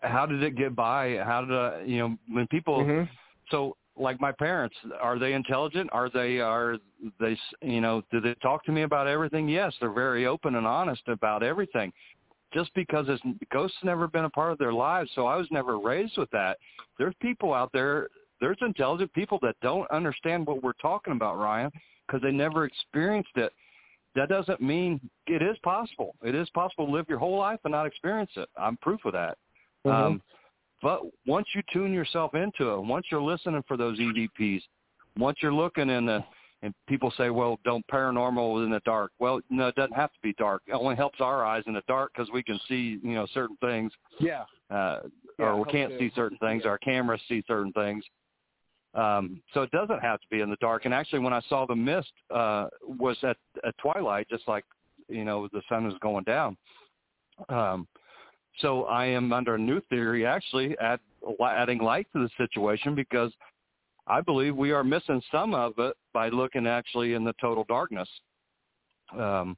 [0.02, 1.18] how did it get by?
[1.18, 2.84] How did uh, you know when people?
[2.84, 3.10] Mhm.
[3.52, 5.90] So, like my parents, are they intelligent?
[5.94, 6.78] Are they are
[7.20, 9.48] they you know do they talk to me about everything?
[9.48, 11.94] Yes, they're very open and honest about everything.
[12.54, 15.80] Just because it's ghosts never been a part of their lives, so I was never
[15.80, 16.58] raised with that.
[16.98, 18.10] There's people out there.
[18.42, 21.72] There's intelligent people that don't understand what we're talking about, Ryan,
[22.06, 23.54] because they never experienced it
[24.16, 26.16] that doesn't mean it is possible.
[26.24, 28.50] It is possible to live your whole life and not experience it.
[28.58, 29.38] I'm proof of that.
[29.86, 29.92] Mhm.
[29.92, 30.22] Um,
[30.86, 34.62] but once you tune yourself into it, once you're listening for those EVPs,
[35.18, 36.24] once you're looking in the,
[36.62, 39.12] and people say, well, don't paranormal in the dark.
[39.18, 40.62] Well, no, it doesn't have to be dark.
[40.68, 43.58] It only helps our eyes in the dark because we can see, you know, certain
[43.62, 45.00] things, yeah, uh,
[45.40, 46.62] Yeah, or we can't see certain things.
[46.64, 46.70] yeah.
[46.70, 48.04] Our cameras see certain things.
[48.94, 50.86] Um, so it doesn't have to be in the dark.
[50.86, 54.66] And actually, when I saw the mist, uh, was at, at twilight, just like
[55.10, 56.56] you know the sun is going down.
[57.50, 57.88] Um,
[58.60, 61.00] so I am under a new theory, actually, add,
[61.42, 63.32] adding light to the situation because
[64.08, 68.10] I believe we are missing some of it by looking actually in the total darkness.
[69.18, 69.58] Um,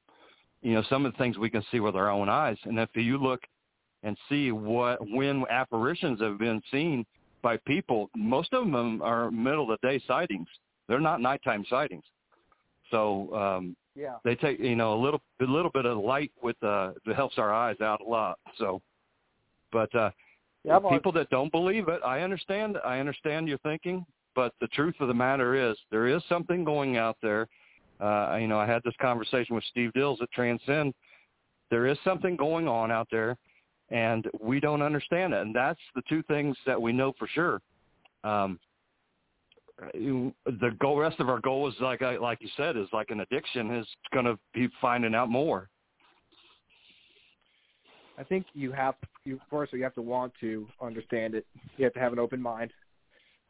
[0.62, 2.90] you know, some of the things we can see with our own eyes, and if
[2.94, 3.40] you look
[4.02, 7.04] and see what when apparitions have been seen
[7.42, 10.48] by people, most of them are middle of the day sightings.
[10.88, 12.04] They're not nighttime sightings.
[12.90, 14.16] So um, yeah.
[14.24, 17.38] they take you know a little a little bit of light with uh that helps
[17.38, 18.38] our eyes out a lot.
[18.58, 18.80] So,
[19.72, 20.10] but uh,
[20.64, 22.78] Yeah, people that don't believe it, I understand.
[22.84, 26.96] I understand your thinking, but the truth of the matter is there is something going
[26.96, 27.48] out there.
[28.00, 30.94] Uh, you know, I had this conversation with Steve Dills at Transcend.
[31.70, 33.36] There is something going on out there,
[33.90, 35.42] and we don't understand it.
[35.42, 37.60] And that's the two things that we know for sure.
[38.24, 38.60] Um,
[39.94, 43.74] the goal, rest of our goal is like like you said, is like an addiction.
[43.76, 45.68] Is going to be finding out more.
[48.18, 51.46] I think you have you first you have to want to understand it.
[51.76, 52.72] You have to have an open mind.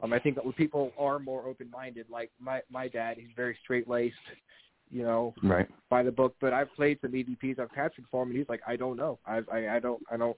[0.01, 3.31] Um, I think that when people are more open minded, like my my dad, he's
[3.35, 4.15] very straight laced,
[4.91, 5.67] you know, Right.
[5.89, 6.35] by the book.
[6.39, 9.17] But I've played some EVPs I've captured for him, and he's like, I don't know,
[9.25, 10.37] I I, I don't I don't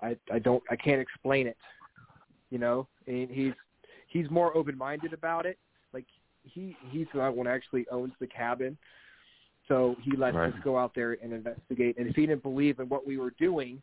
[0.00, 1.56] I I don't I can't explain it,
[2.50, 2.86] you know.
[3.08, 3.54] And he's
[4.12, 5.58] he's more open minded about it.
[5.92, 6.06] Like
[6.42, 8.76] he he's the one who actually owns the cabin.
[9.68, 10.52] So he lets Right.
[10.52, 11.96] us go out there and investigate.
[11.96, 13.80] And if he didn't believe in what we were doing,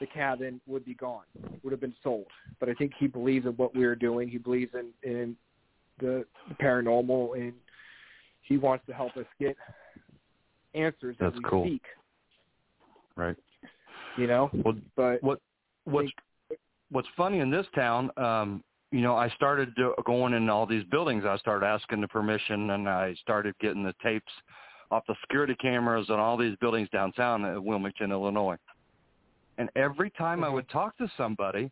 [0.00, 1.22] the cabin would be gone,
[1.62, 2.26] would have been sold.
[2.58, 4.28] But I think he believes in what we were doing.
[4.28, 5.36] He believes in in
[6.00, 7.52] the, the paranormal, and
[8.42, 9.56] he wants to help us get
[10.74, 11.64] answers that That's we cool.
[11.64, 11.82] seek.
[13.16, 13.36] Right.
[14.18, 15.38] You know, Well, but what
[15.84, 16.10] what's
[16.90, 20.84] what's funny in this town um you know i started do, going in all these
[20.84, 24.32] buildings i started asking the permission and i started getting the tapes
[24.92, 28.56] off the security cameras on all these buildings downtown in Wilmington, Illinois.
[29.58, 30.56] And every time I mm-hmm.
[30.56, 31.70] would talk to somebody,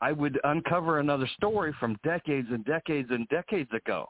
[0.00, 4.06] I would uncover another story from decades and decades and decades ago.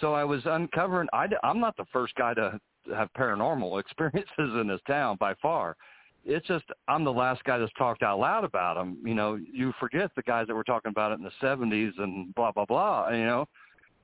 [0.00, 1.08] So I was uncovering.
[1.12, 2.58] I, I'm not the first guy to
[2.92, 5.76] have paranormal experiences in this town by far.
[6.24, 8.98] It's just I'm the last guy that's talked out loud about them.
[9.04, 12.34] You know, you forget the guys that were talking about it in the 70s and
[12.34, 13.10] blah blah blah.
[13.10, 13.48] You know,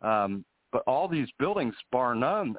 [0.03, 2.57] um, but all these buildings, bar none,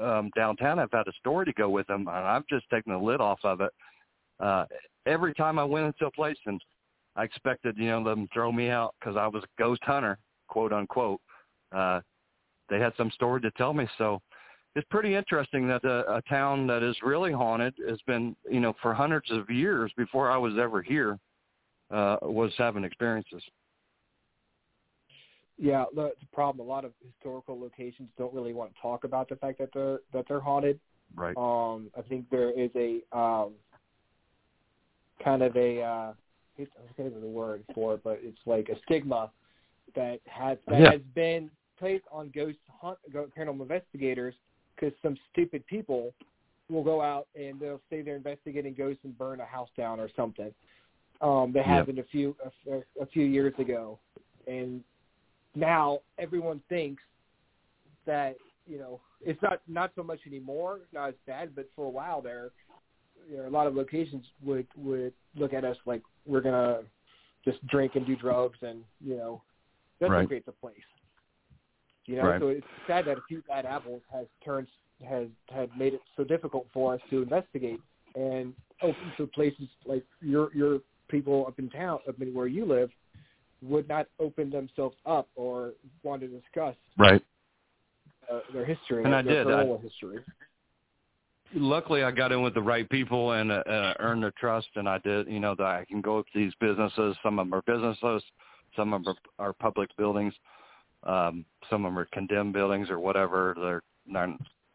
[0.00, 2.98] um, downtown have had a story to go with them, and I've just taken the
[2.98, 3.70] lid off of it.
[4.38, 4.64] Uh,
[5.06, 6.60] every time I went into a place, and
[7.16, 10.18] I expected, you know, them throw me out because I was a ghost hunter,
[10.48, 11.20] quote unquote.
[11.72, 12.00] Uh,
[12.70, 14.22] they had some story to tell me, so
[14.76, 18.74] it's pretty interesting that a, a town that is really haunted has been, you know,
[18.80, 21.18] for hundreds of years before I was ever here,
[21.90, 23.42] uh, was having experiences.
[25.58, 26.66] Yeah, the, the problem.
[26.66, 29.98] A lot of historical locations don't really want to talk about the fact that they're
[30.12, 30.78] that they're haunted.
[31.14, 31.36] Right.
[31.36, 33.52] Um, I think there is a um,
[35.22, 36.12] kind of a uh,
[36.58, 39.30] I can't of the word for it, but it's like a stigma
[39.94, 40.92] that has that Yeah.
[40.92, 44.34] has been placed on ghost hunt paranormal investigators
[44.80, 46.12] because some stupid people
[46.68, 50.08] will go out and they'll say they're investigating ghosts and burn a house down or
[50.16, 50.52] something.
[51.20, 51.66] Um, that Yep.
[51.66, 53.98] happened a few a, a, a few years ago,
[54.46, 54.82] and
[55.54, 57.02] now everyone thinks
[58.06, 61.90] that you know it's not not so much anymore, not as bad, but for a
[61.90, 62.52] while there,
[63.30, 66.80] you know, a lot of locations would would look at us like we're gonna
[67.44, 69.42] just drink and do drugs, and you know
[70.00, 70.20] that's Right.
[70.20, 70.76] what creates a place.
[72.10, 72.40] You know, Right.
[72.40, 74.66] so it's sad that a few bad apples has turned
[75.08, 77.80] has had made it so difficult for us to investigate
[78.16, 82.64] and open to places like your your people up in town, up in where you
[82.66, 82.90] live,
[83.62, 87.22] would not open themselves up or want to discuss Right.
[88.28, 89.48] uh, their history, And I did.
[89.48, 90.24] I- history.
[91.54, 94.88] luckily I got in with the right people and uh, uh, earned their trust, and
[94.88, 95.28] I did.
[95.28, 97.16] You know that I can go to these businesses.
[97.22, 98.24] Some of them are businesses,
[98.74, 100.34] some of them are, are public buildings,
[101.04, 103.54] um, some of them are condemned buildings or whatever.
[103.60, 104.30] They're not,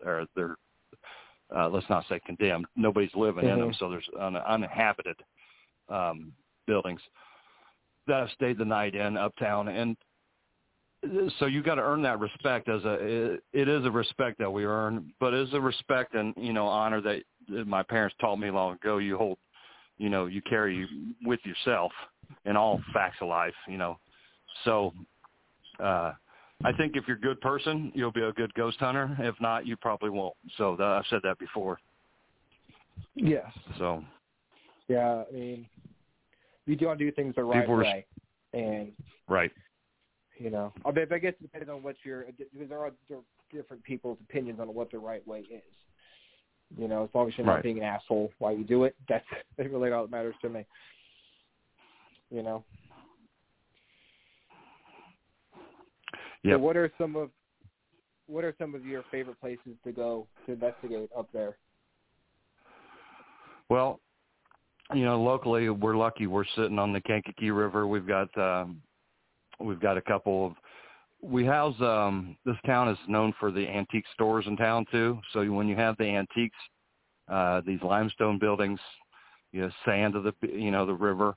[0.05, 0.57] or they're
[1.55, 2.65] uh, let's not say condemned.
[2.75, 3.77] Nobody's living in them, Mhm.
[3.77, 5.21] so there's un- uninhabited
[5.89, 6.33] um,
[6.65, 7.01] buildings
[8.07, 9.95] that I've stayed the night in uptown, and
[11.37, 14.51] so you got to earn that respect as a it, it is a respect that
[14.51, 18.15] we earn but it is a respect and you know honor that, that my parents
[18.19, 19.37] taught me long ago you hold
[19.97, 20.87] you know you carry
[21.23, 21.91] with yourself
[22.45, 23.99] in all facts of life you know
[24.63, 24.93] so
[25.79, 26.13] uh
[26.63, 29.65] i think if you're a good person you'll be a good ghost hunter if not
[29.65, 31.77] you probably won't so that, i've said that before
[33.15, 33.51] Yes.
[33.77, 34.03] so
[34.87, 35.65] Yeah, I mean,
[36.65, 38.05] you do want to do things the right way,
[38.53, 38.91] and
[39.27, 39.51] right
[40.37, 43.19] you know, I mean, I guess it depends on what your because there are, there
[43.19, 45.61] are different people's opinions on what the right way is.
[46.77, 47.63] You know, as long as you're not Right.
[47.63, 49.25] being an asshole while you do it, that's
[49.57, 50.65] that's really all that matters to me.
[52.29, 52.65] You know.
[56.45, 56.57] Yep.
[56.57, 57.31] So what are some of
[58.27, 61.57] what are some of your favorite places to go to investigate up there?
[63.67, 63.99] Well,
[64.93, 66.27] you know, locally we're lucky.
[66.27, 67.87] We're sitting on the Kankakee River.
[67.87, 68.79] We've got um,
[69.59, 70.53] we've got a couple of.
[71.23, 75.19] We house um, this town is known for the antique stores in town too.
[75.33, 76.57] So when you have the antiques,
[77.27, 78.79] uh, these limestone buildings,
[79.51, 81.35] you know, sand of the you know the river,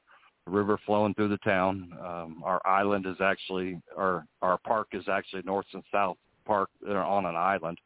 [0.49, 1.93] river flowing through the town.
[2.01, 6.71] Um, our island is actually our our park is actually north and south park.
[6.81, 7.79] They're on an island.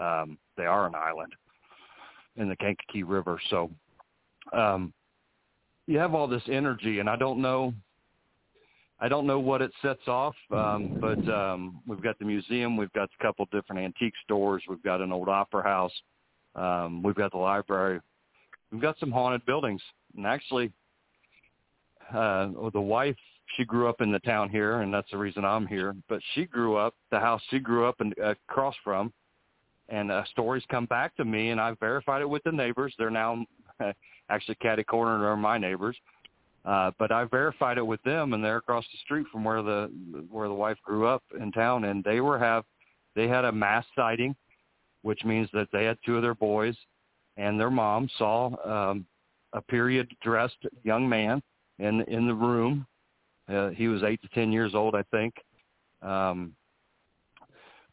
[0.00, 1.34] Um, they are an island
[2.36, 3.40] in the Kankakee River.
[3.50, 3.70] So
[4.52, 4.92] um,
[5.86, 7.74] you have all this energy, and I don't know.
[9.02, 12.92] I don't know what it sets off, um, but um, we've got the museum, we've
[12.92, 15.92] got a couple different antique stores, we've got an old opera house,
[16.54, 17.98] um, we've got the library,
[18.70, 19.80] we've got some haunted buildings,
[20.18, 20.70] and actually,
[22.14, 23.16] uh, the wife
[23.56, 25.94] she grew up in the town here, and that's the reason I'm here.
[26.08, 29.12] But she grew up the house she grew up in, across from
[29.88, 32.94] and uh, stories come back to me, and I've verified it with the neighbors.
[32.96, 33.44] They're now
[34.30, 35.96] actually catty corner are my neighbors,
[36.64, 39.90] uh, but I verified it with them, and they're across the street from where the
[40.30, 42.64] where the wife grew up in town, and they were have
[43.16, 44.36] they had a mass sighting,
[45.02, 46.76] which means that they had two of their boys
[47.40, 49.06] and their mom saw um,
[49.52, 51.42] a period dressed young man
[51.80, 52.86] in in the room.
[53.48, 55.34] Uh, he was eight to ten years old, I think.
[56.02, 56.54] Um,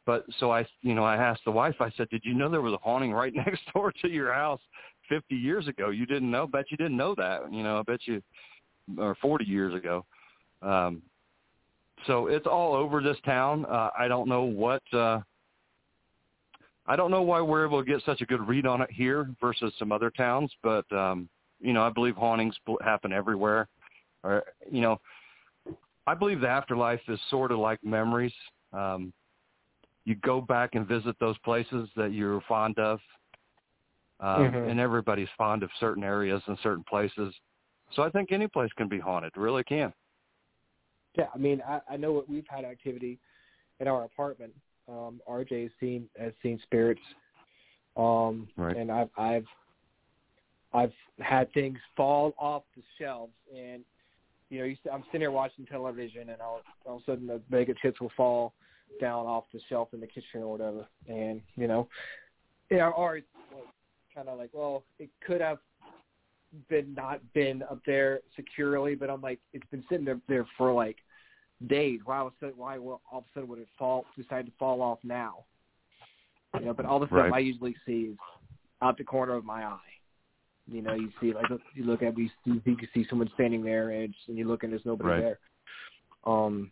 [0.05, 1.75] but so I, you know, I asked the wife.
[1.79, 4.61] I said, "Did you know there was a haunting right next door to your house
[5.09, 5.89] 50 years ago?
[5.89, 6.47] You didn't know?
[6.47, 7.51] Bet you didn't know that.
[7.51, 8.21] You know, I bet you,
[8.97, 10.05] or 40 years ago."
[10.61, 11.01] Um,
[12.05, 13.65] so it's all over this town.
[13.65, 14.83] Uh, I don't know what.
[14.93, 15.19] Uh,
[16.85, 19.29] I don't know why we're able to get such a good read on it here
[19.41, 21.27] versus some other towns, but um,
[21.59, 23.67] you know, I believe hauntings happen everywhere.
[24.23, 24.99] Or you know,
[26.07, 28.33] I believe the afterlife is sort of like memories.
[28.73, 29.13] Um,
[30.05, 32.99] you go back and visit those places that you're fond of,
[34.19, 34.69] um, Mhm.
[34.69, 37.33] and everybody's fond of certain areas and certain places.
[37.91, 39.35] So I think any place can be haunted.
[39.35, 39.93] Really can.
[41.15, 43.19] Yeah, I mean, I, I know what we've had activity
[43.79, 44.53] in our apartment.
[44.87, 47.01] Um, RJ has seen has seen spirits,
[47.97, 48.77] um, Right.
[48.77, 49.47] and I've I've
[50.73, 53.83] I've had things fall off the shelves, and
[54.49, 57.41] you know, you, I'm sitting there watching television, and all all of a sudden the
[57.49, 58.53] bag of chips will fall
[59.01, 61.87] down off the shelf in the kitchen or whatever, and you know,
[62.69, 63.65] yeah, or it's like,
[64.15, 65.59] kind of like, well, it could have
[66.69, 70.73] been not been up there securely, but I'm like, it's been sitting there, there for
[70.73, 70.97] like
[71.67, 71.99] days.
[72.05, 74.81] Why was it, why will all of a sudden would it fall decide to fall
[74.81, 75.45] off now?
[76.59, 77.33] You know, but all the stuff Right.
[77.33, 78.17] I usually see is
[78.81, 79.79] out the corner of my eye.
[80.69, 83.63] You know, you see like you look at you see, you can see someone standing
[83.63, 85.21] there, and, and you look and there's nobody Right.
[85.21, 85.39] there.
[86.25, 86.71] Um,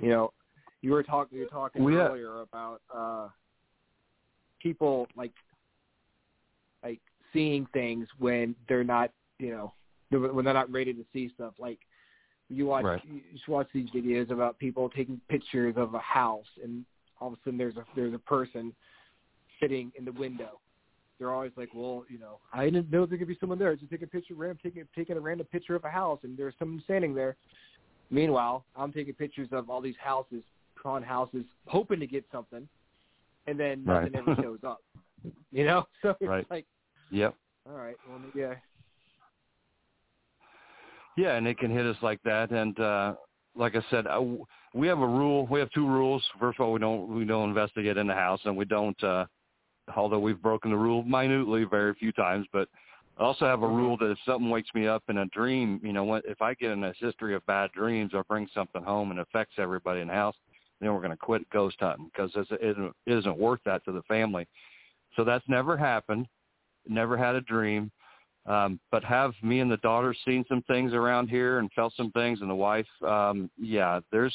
[0.00, 0.32] you know,
[0.80, 3.28] you were talking you were talking We have- earlier about uh
[4.62, 5.32] people like
[6.82, 7.00] like
[7.32, 9.72] seeing things when they're not you know
[10.10, 11.78] when they're not ready to see stuff like
[12.48, 13.02] you watch Right.
[13.04, 16.84] you just watch these videos about people taking pictures of a house and
[17.20, 18.74] all of a sudden there's a there's a person
[19.60, 20.60] sitting in the window
[21.18, 23.90] they're always like well you know i didn't know there could be someone there just
[23.90, 26.80] taking a picture random taking taking a random picture of a house and there's someone
[26.84, 27.36] standing there
[28.10, 30.42] meanwhile i'm taking pictures of all these houses
[30.74, 32.68] prawn houses hoping to get something
[33.46, 34.14] and then nothing Right.
[34.16, 34.82] ever shows up
[35.52, 36.46] you know so it's Right.
[36.50, 36.66] like
[37.10, 37.34] Yep.
[37.68, 38.60] all right well maybe i
[41.16, 42.50] Yeah, and it can hit us like that.
[42.50, 43.14] And uh,
[43.54, 44.22] like I said, uh,
[44.74, 45.46] we have a rule.
[45.50, 46.22] We have two rules.
[46.38, 49.02] First of all, we don't we don't investigate in the house, and we don't.
[49.02, 49.24] Uh,
[49.94, 52.68] although we've broken the rule minutely very few times, but
[53.18, 55.92] I also have a rule that if something wakes me up in a dream, you
[55.92, 59.20] know, if I get in a history of bad dreams or bring something home and
[59.20, 60.36] affects everybody in the house,
[60.80, 63.92] then we're going to quit ghost hunting because it isn't, it isn't worth that to
[63.92, 64.46] the family.
[65.16, 66.26] So that's never happened.
[66.86, 67.90] Never had a dream
[68.46, 72.10] um but have me and the daughter seen some things around here and felt some
[72.12, 74.34] things and the wife um yeah there's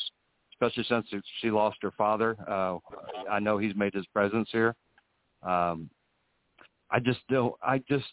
[0.53, 1.07] especially since
[1.39, 2.77] she lost her father uh
[3.29, 4.75] i know he's made his presence here
[5.43, 5.89] um
[6.89, 8.05] i just don't i just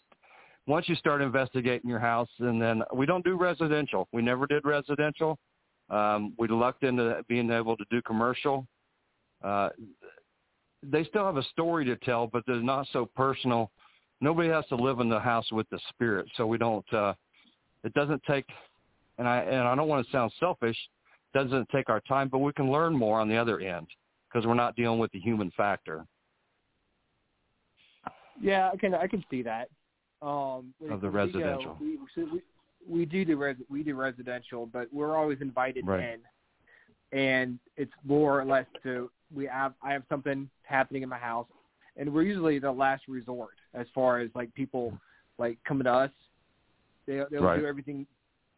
[0.69, 4.07] once you start investigating your house and then we don't do residential.
[4.13, 5.37] We never did residential.
[5.89, 8.67] Um we lucked into being able to do commercial.
[9.43, 9.69] Uh
[10.83, 13.71] they still have a story to tell but they're not so personal.
[14.21, 17.13] Nobody has to live in the house with the spirit so we don't uh
[17.83, 18.45] it doesn't take
[19.17, 20.77] and i and i don't want to sound selfish
[21.33, 23.87] doesn't take our time but we can learn more on the other end
[24.27, 26.05] because we're not dealing with the human factor
[28.41, 29.69] Yeah, I can I can see that.
[30.21, 31.77] Um, Of the know, residential.
[31.79, 32.41] we, so we
[32.87, 36.19] we do do res, we do residential, but we're always invited Right.
[37.13, 41.17] in, and it's more or less to we have I have something happening in my
[41.17, 41.47] house,
[41.97, 44.97] and we're usually the last resort as far as like people
[45.37, 46.11] like coming to us.
[47.05, 47.59] They they'll Right.
[47.59, 48.05] do everything,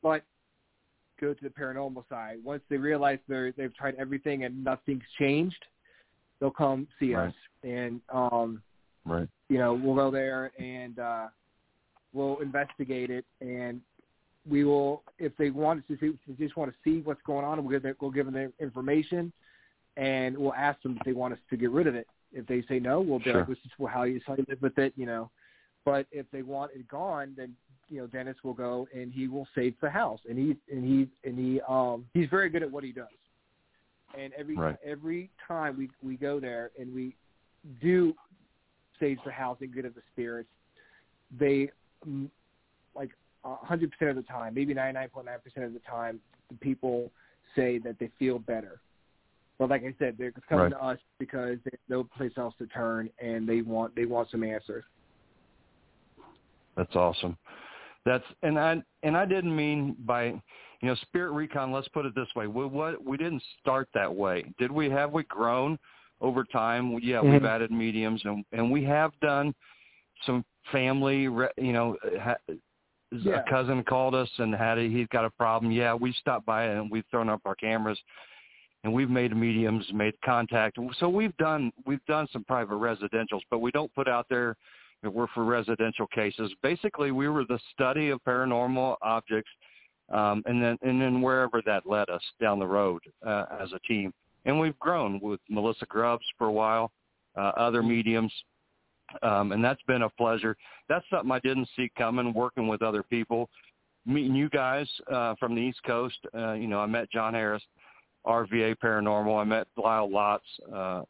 [0.01, 0.23] but
[1.19, 2.37] go to the paranormal side.
[2.43, 5.63] Once they realize they're they've tried everything and nothing's changed,
[6.39, 7.27] they'll come see Right.
[7.27, 8.63] us, and um
[9.05, 11.27] right you know, we'll go there and uh,
[12.13, 13.81] we'll investigate it, and
[14.49, 17.43] we will, if they want to see, if they just want to see what's going
[17.43, 19.33] on, we'll give them, we'll give them the information,
[19.97, 22.07] and we'll ask them if they want us to get rid of it.
[22.31, 23.39] If they say no, we'll be Sure.
[23.39, 25.29] like, "This is how you how you live with it," you know.
[25.83, 27.53] But if they want it gone, then
[27.89, 31.09] you know, Dennis will go and he will save the house, and he and he
[31.27, 33.07] and he um he's very good at what he does.
[34.17, 34.77] And every Right.
[34.81, 37.17] every time we we go there and we
[37.81, 38.15] do
[39.25, 40.49] the house and good of the spirits,
[41.37, 41.69] they
[42.07, 42.29] mm,
[42.95, 43.09] like
[43.43, 46.55] hundred percent of the time, maybe ninety nine point nine percent of the time, the
[46.57, 47.11] people
[47.55, 48.79] say that they feel better.
[49.59, 50.69] But like I said, they're coming Right.
[50.71, 54.29] to us because they have no place else to turn, and they want they want
[54.29, 54.83] some answers.
[56.75, 57.37] That's awesome.
[58.05, 60.41] That's and I and I didn't mean by you
[60.81, 61.71] know spirit recon.
[61.71, 64.51] Let's put it this way: we what we didn't start that way.
[64.57, 64.89] Did we?
[64.89, 65.77] Have we grown
[66.21, 66.97] over time?
[67.01, 67.47] Yeah, we've Mhm.
[67.47, 69.53] added mediums and and we have done
[70.23, 71.27] some family.
[71.27, 72.35] re- You know, ha,
[73.11, 73.39] Yeah.
[73.39, 75.71] a cousin called us and had a, he's got a problem.
[75.71, 78.01] Yeah, we stopped by and we've thrown up our cameras
[78.83, 80.77] and we've made mediums, made contact.
[80.97, 84.55] So we've done we've done some private residentials, but we don't put out there
[85.01, 86.53] that we're for residential cases.
[86.61, 89.51] Basically, we were the study of paranormal objects,
[90.09, 93.79] um, and then and then wherever that led us down the road uh, as a
[93.79, 94.13] team.
[94.45, 96.91] And we've grown with Melissa Grubbs for a while.
[97.37, 98.33] uh, other mediums,
[99.21, 100.57] um, and that's been a pleasure.
[100.89, 102.33] That's something I didn't see coming.
[102.33, 103.49] Working with other people,
[104.05, 106.17] meeting you guys uh, from the East Coast.
[106.35, 107.63] Uh, you know, I met John Harris,
[108.25, 109.39] RVA Paranormal.
[109.39, 110.39] I met Lyle Lotz,
[110.73, 111.03] uh,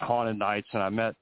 [0.00, 1.14] Haunted Nights, and I met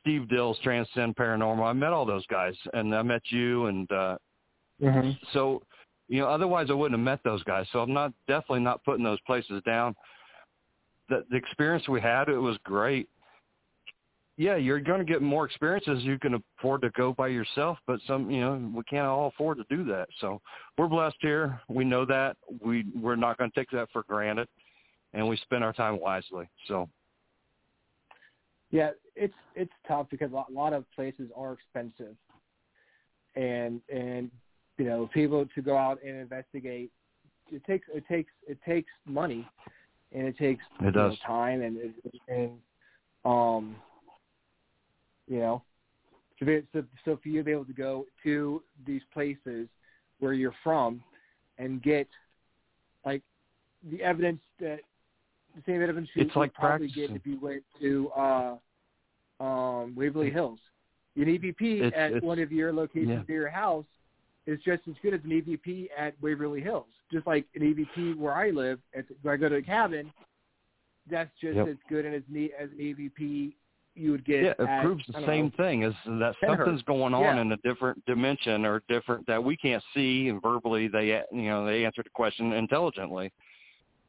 [0.00, 1.64] Steve Dills, Transcend Paranormal.
[1.64, 4.16] I met all those guys, and I met you, and uh,
[4.80, 5.10] Mm-hmm.
[5.32, 5.60] so
[6.06, 7.66] you know, otherwise I wouldn't have met those guys.
[7.72, 9.96] So I'm not definitely not putting those places down.
[11.08, 13.08] The, the experience we had, it was great.
[14.36, 16.04] Yeah, you're going to get more experiences.
[16.04, 19.58] You can afford to go by yourself, but some, you know, we can't all afford
[19.58, 20.08] to do that.
[20.20, 20.40] So
[20.76, 21.60] we're blessed here.
[21.68, 22.36] We know that.
[22.64, 24.46] We we're not going to take that for granted,
[25.12, 26.48] and we spend our time wisely.
[26.68, 26.88] So
[28.70, 32.14] Yeah, it's it's tough because a lot, a lot of places are expensive,
[33.34, 34.30] and and
[34.76, 36.92] you know people to go out and investigate.
[37.50, 39.48] It takes it takes it takes money,
[40.12, 41.78] and it takes It know, time and
[42.28, 42.50] and
[43.24, 43.76] um
[45.28, 45.62] you know
[46.38, 49.68] so, they, so so for you to be able to go to these places
[50.20, 51.02] where you're from
[51.58, 52.08] and get
[53.04, 53.22] like
[53.90, 54.80] the evidence that
[55.56, 58.56] the same evidence you It's like probably get if you went to uh
[59.40, 60.58] um Waverly Hills.
[61.16, 63.22] An EVP It's- at it's- one of your locations yeah.
[63.28, 63.86] near your house
[64.48, 66.86] is just as good as an EVP at Waverly Hills.
[67.12, 70.10] Just like an EVP where I live, at, where I go to a cabin,
[71.10, 71.68] that's just Yep.
[71.68, 73.54] as good and as neat as an EVP
[73.94, 74.44] you would get.
[74.44, 77.40] yeah, it at, proves the same know, thing is that something's going on Yeah.
[77.40, 81.66] in a different dimension or different that we can't see and verbally they you know
[81.66, 83.32] they answered the question intelligently.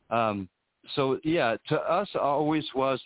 [0.10, 0.48] Um,
[0.96, 3.02] so yeah, to us always was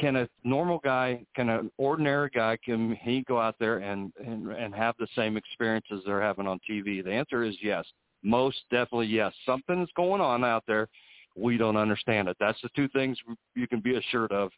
[0.00, 4.50] can a normal guy, can an ordinary guy, can he go out there and, and
[4.50, 7.04] and have the same experiences they're having on TV?
[7.04, 7.84] The answer is yes.
[8.22, 9.32] Most definitely yes.
[9.46, 10.88] Something is going on out there.
[11.36, 12.36] We don't understand it.
[12.40, 13.18] That's the two things
[13.54, 14.50] you can be assured of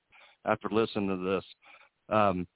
[0.45, 1.45] after listening to this.
[2.09, 2.47] Um,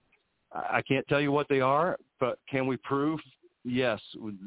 [0.52, 3.20] I I can't tell you what they are, but can we prove?
[3.64, 4.00] Yes,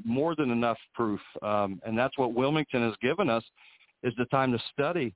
[0.06, 3.44] more than enough proof, um, and that's what Wilmington has given us
[4.02, 5.14] is the time to study.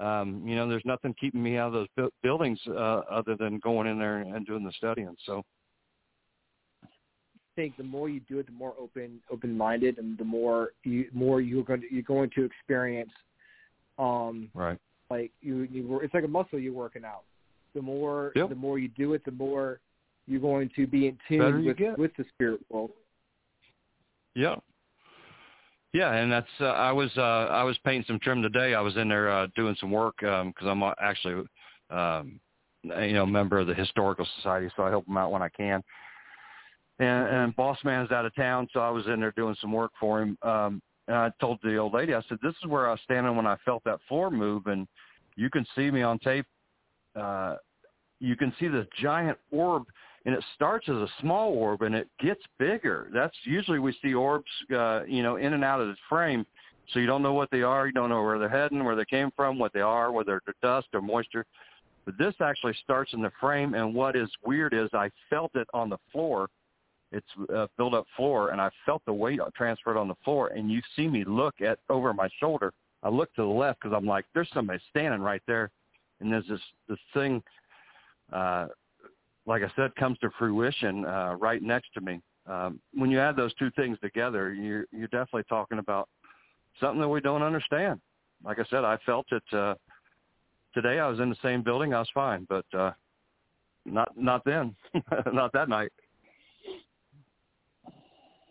[0.00, 3.58] Um, you know, there's nothing keeping me out of those bu- buildings uh, other than
[3.58, 5.14] going in there and doing the studying.
[5.26, 5.42] So
[6.84, 6.88] I
[7.54, 11.06] think the more you do it, the more open open minded, and the more you
[11.12, 13.10] more you're going to you're going to experience.
[13.98, 14.78] Um, right,
[15.10, 17.24] like you you wor- it's like a muscle you're working out.
[17.74, 18.48] The more Yep.
[18.48, 19.80] the more you do it, the more
[20.26, 22.92] you're going to be in tune with with the spirit world.
[24.34, 24.56] yeah,
[25.92, 27.20] yeah, and that's uh, I was uh,
[27.50, 28.74] I was painting some trim today.
[28.74, 31.44] I was in there uh, doing some work because I'm uh, actually
[31.90, 32.40] um,
[32.84, 35.82] you know member of the historical society, so I help them out when I can.
[37.00, 39.90] And, and boss man's out of town, so I was in there doing some work
[39.98, 40.36] for him.
[40.42, 43.34] Um, and I told the old lady, I said, "This is where I was standing
[43.34, 44.86] when I felt that floor move, and
[45.34, 46.46] you can see me on tape.
[47.16, 47.56] Uh,
[48.20, 49.84] you can see the giant orb,
[50.26, 53.08] and it starts as a small orb, and it gets bigger.
[53.12, 56.44] That's usually we see orbs, uh, you know, in and out of the frame,
[56.92, 59.04] so you don't know what they are, you don't know where they're heading, where they
[59.04, 61.46] came from, what they are, whether they're dust or moisture.
[62.04, 65.68] But this actually starts in the frame, and what is weird is I felt it
[65.72, 66.48] on the floor."
[67.12, 70.70] it's a built up floor and I felt the weight transferred on the floor and
[70.70, 72.72] you see me look at over my shoulder.
[73.02, 75.70] I look to the left because I'm like, there's somebody standing right there.
[76.20, 77.42] And there's this, this thing,
[78.32, 78.66] uh,
[79.50, 82.20] like I said, comes to fruition, uh, right next to me.
[82.46, 86.08] Um, when you add those two things together, you're, you're definitely talking about
[86.80, 88.00] something that we don't understand.
[88.44, 89.74] Like I said, I felt it, uh,
[90.72, 91.92] today I was in the same building.
[91.92, 92.92] I was fine, but, uh,
[93.84, 94.76] not, not then,
[95.32, 95.90] not that night.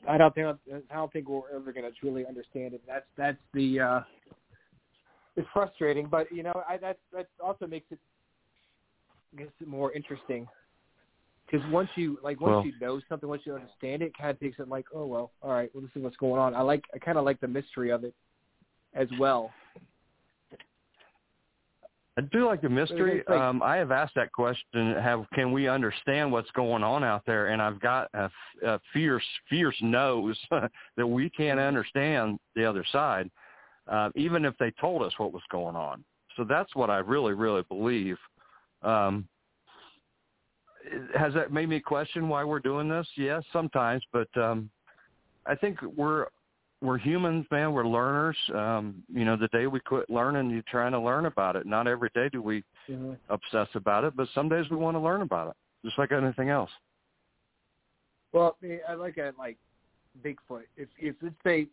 [0.08, 2.82] I don't think I don't think we're ever going to truly understand it.
[2.88, 4.00] That's that's the uh,
[5.36, 8.00] it's frustrating, but you know I, that that also makes it
[9.36, 10.48] makes it more interesting
[11.50, 14.30] because once you like once Well- you know something, once you understand it, it kind
[14.32, 16.56] of takes it like oh well, all right, well this is what's going on.
[16.56, 18.14] I like I kind of like the mystery of it
[18.94, 19.52] as well.
[22.18, 23.24] I do like the mystery.
[23.30, 27.24] Like- um, I have asked that question: Have can we understand what's going on out
[27.26, 27.48] there?
[27.48, 28.30] And I've got a,
[28.66, 30.38] a fierce, fierce nose
[30.98, 33.32] that we can't understand the other side,
[33.88, 36.04] uh, even if they told us what was going on.
[36.36, 38.18] So that's what I really, really believe.
[38.82, 39.28] Um,
[41.16, 43.08] has that made me question why we're doing this?
[43.16, 44.70] Yes, sometimes, but um,
[45.46, 46.28] I think we're
[46.82, 47.74] we're humans, man.
[47.74, 48.38] We're learners.
[48.54, 51.66] Um, you know, the day we quit learning, you're trying to learn about it.
[51.66, 53.14] Not every day do we Mm-hmm.
[53.30, 56.50] obsess about it, but some days we want to learn about it, just like anything
[56.50, 56.72] else.
[58.34, 59.58] Well, I I like at like
[60.24, 60.64] Bigfoot.
[60.76, 61.68] If if let's say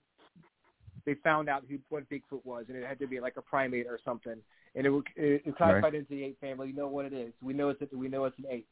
[1.04, 3.86] they found out who what Bigfoot was, and it had to be like a primate
[3.86, 4.36] or something,
[4.74, 6.68] and it it, it classified into the ape family.
[6.68, 7.32] You know what it is.
[7.42, 8.68] We know it's a, we know it's an ape.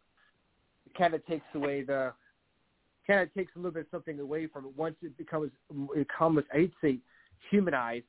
[0.94, 2.12] It kind of takes away the
[3.06, 6.42] kind of takes a little bit something away from it once it becomes it becomes
[6.52, 6.98] I'd say
[7.50, 8.04] humanized.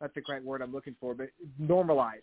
[0.00, 2.22] That's the correct word I'm looking for, but normalized.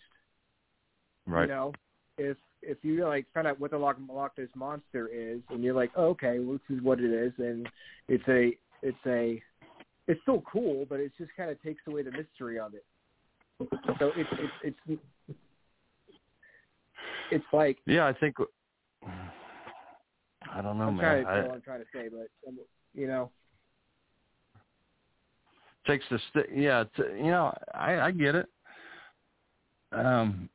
[1.26, 1.44] Right.
[1.44, 1.74] You know,
[2.18, 5.74] if if you like find out what the Loch, Loch Ness monster is, and you're
[5.74, 7.68] like, oh, okay, well, this is what it is, and
[8.08, 9.42] it's a it's a
[10.08, 12.86] it's still cool, but it just kind of takes away the mystery of it.
[14.00, 14.30] So it's
[14.64, 15.00] it's it's
[17.32, 18.36] it's like Yeah, I think.
[20.52, 21.24] I don't know, I'm man.
[21.24, 22.58] trying to I, what I'm trying to say, but um,
[22.94, 23.30] you know,
[25.86, 28.48] takes the st- yeah t you know i i get it
[29.92, 30.50] um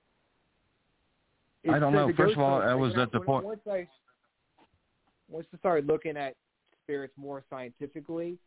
[1.69, 2.11] I don't know.
[2.17, 2.63] First of all.
[2.63, 3.87] I was at the point- Once I
[5.29, 6.35] once I started looking at
[6.85, 8.39] spirits more scientifically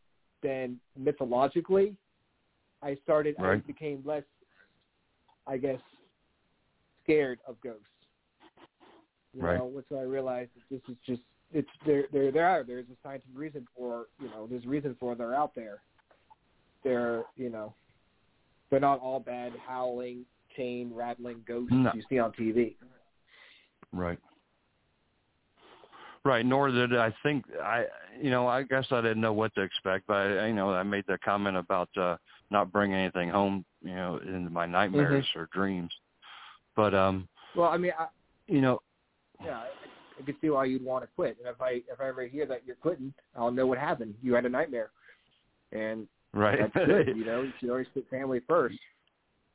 [0.41, 1.95] than mythologically,
[2.81, 3.35] I started.
[3.39, 4.23] I became less,
[5.45, 5.79] I guess,
[7.03, 7.85] scared of ghosts.
[9.33, 9.57] You Right.
[9.57, 11.21] know, once I realized that this is just
[11.53, 12.05] it's there.
[12.13, 12.63] There, there are.
[12.63, 14.47] There's a scientific reason for you know.
[14.47, 15.81] There's a reason for they're out there.
[16.83, 17.73] They're you know,
[18.69, 20.25] they're not all bad howling,
[20.55, 21.91] chain rattling ghosts No.
[21.93, 22.75] you see on TV.
[23.91, 24.19] Right.
[26.23, 26.45] Right.
[26.45, 27.85] Nor did I think I,
[28.21, 30.83] you know, I guess I didn't know what to expect, but I, you know, I
[30.83, 32.15] made the comment about uh
[32.49, 35.91] not bringing anything home, you know, into my nightmares or dreams.
[36.75, 38.07] But um, Well, I mean, I,
[38.47, 38.81] you know,
[39.45, 39.63] yeah,
[40.19, 41.37] I, can see why you'd want to quit.
[41.39, 44.15] And if I if I ever hear that you're quitting, I'll know what happened.
[44.21, 44.91] You had a nightmare,
[45.71, 46.59] and right.
[46.59, 47.07] that's good.
[47.15, 48.77] You know, you should always put family first.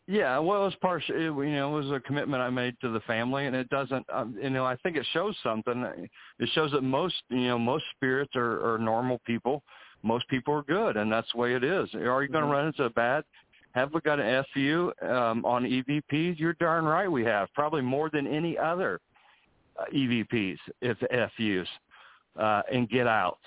[0.08, 1.16] Yeah, well, it was partial.
[1.16, 4.06] You know, it was a commitment I made to the family, and it doesn't.
[4.12, 6.08] Um, you know, I think it shows something.
[6.38, 9.64] It shows that most, you know, most spirits are, are normal people.
[10.04, 11.92] Most people are good, and that's the way it is.
[11.94, 12.52] Are you going to Mhm.
[12.52, 13.24] run into a bad?
[13.72, 16.38] Have we got an FU um, on EVPs?
[16.38, 17.52] You're darn right we have.
[17.52, 19.00] Probably more than any other
[19.94, 21.68] EVPs, if FUs,
[22.40, 23.44] uh, and get outs.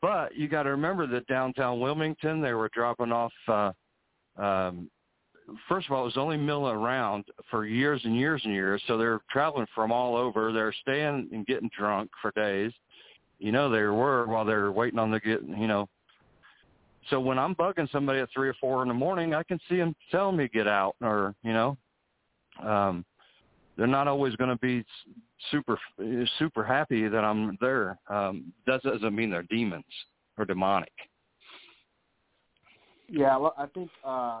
[0.00, 3.32] But you got to remember that downtown Wilmington, they were dropping off.
[3.48, 3.72] Uh,
[4.36, 4.90] um,
[5.68, 8.82] first of all, it was only milling around for years and years and years.
[8.86, 10.52] So they're traveling from all over.
[10.52, 12.72] They're staying and getting drunk for days.
[13.38, 15.88] You know, they were while they're waiting on the get, you know.
[17.10, 19.76] So when I'm bugging somebody at three or four in the morning, I can see
[19.76, 21.76] them telling me get out or, you know,
[22.62, 23.04] um,
[23.76, 24.84] they're not always going to be
[25.50, 25.78] super,
[26.38, 27.98] super happy that I'm there.
[28.08, 29.84] Um, that doesn't mean they're demons
[30.38, 30.92] or demonic.
[33.08, 34.40] Yeah, well, I think uh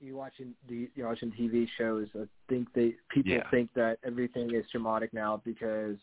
[0.00, 2.08] you watching the you watching TV shows.
[2.14, 3.50] I think they people Yeah.
[3.50, 5.96] think that everything is demonic now because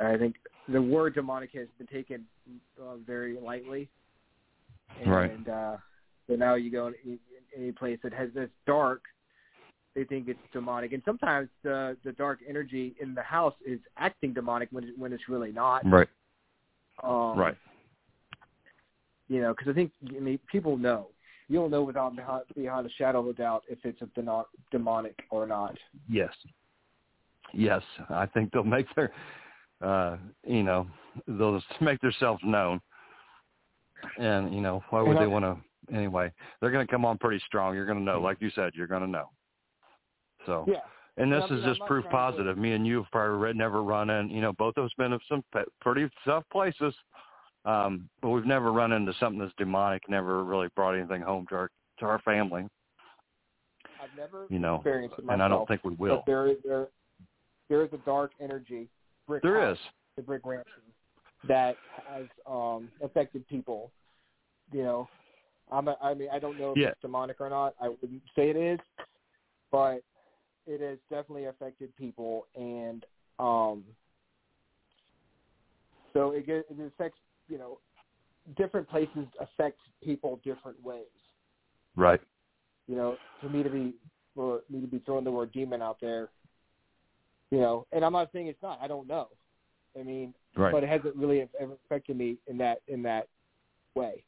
[0.00, 0.36] I think
[0.68, 2.24] the word demonic has been taken
[2.80, 3.88] uh, very lightly.
[5.00, 5.48] And, Right.
[5.48, 5.76] uh,
[6.26, 7.18] so now you go in, in
[7.56, 9.02] any place that has this dark,
[9.96, 10.92] they think it's demonic.
[10.92, 15.28] And sometimes the the dark energy in the house is acting demonic when when it's
[15.28, 15.84] really not.
[15.90, 16.08] Right.
[17.02, 17.56] Um, Right.
[19.28, 21.08] you know, because I think I mean people know.
[21.48, 22.44] You'll know without behind,
[22.86, 25.76] a shadow of a doubt if it's a deno- demonic or not.
[26.08, 26.32] Yes.
[27.52, 29.12] Yes, I think they'll make their,
[29.80, 30.88] uh, you know,
[31.28, 32.80] they'll just make themselves known.
[34.18, 35.96] And you know, why would And they want to?
[35.96, 37.74] Anyway, they're going to come on pretty strong.
[37.74, 39.30] You're going to know, like you said, you're going to know.
[40.46, 40.80] So, Yeah.
[41.16, 42.56] and this mean, is just proof positive.
[42.56, 44.30] Me and you have probably never run in.
[44.30, 45.44] You know, both of us been in some
[45.80, 46.94] pretty tough places,
[47.64, 50.08] um, but we've never run into something that's demonic.
[50.08, 52.66] Never really brought anything home to our to our family.
[54.00, 55.34] I've never You know, experienced it myself.
[55.34, 56.16] and I don't think we will.
[56.16, 56.88] But there, there,
[57.68, 58.88] there is a dark energy.
[59.26, 59.82] Brick There house, is.
[60.16, 60.66] the brick ranch
[61.48, 61.78] that
[62.08, 63.90] has um affected people.
[64.72, 65.08] You know,
[65.72, 65.88] I'm.
[65.88, 66.88] A, I mean, I don't know if Yeah.
[66.88, 67.74] it's demonic or not.
[67.80, 68.78] I wouldn't say it is,
[69.72, 70.02] but
[70.66, 73.04] it has definitely affected people, and
[73.38, 73.84] um,
[76.12, 77.18] so it get, it affects.
[77.48, 77.78] You know,
[78.56, 81.04] different places affect people different ways.
[81.94, 82.20] Right.
[82.88, 83.94] You know, for me to be
[84.34, 86.28] for me to be throwing the word demon out there,
[87.50, 88.78] you know, and I'm not saying it's not.
[88.82, 89.28] I don't know.
[89.98, 90.72] I mean, Right.
[90.72, 93.28] but it hasn't really ever affected me in that in that
[93.94, 94.24] way.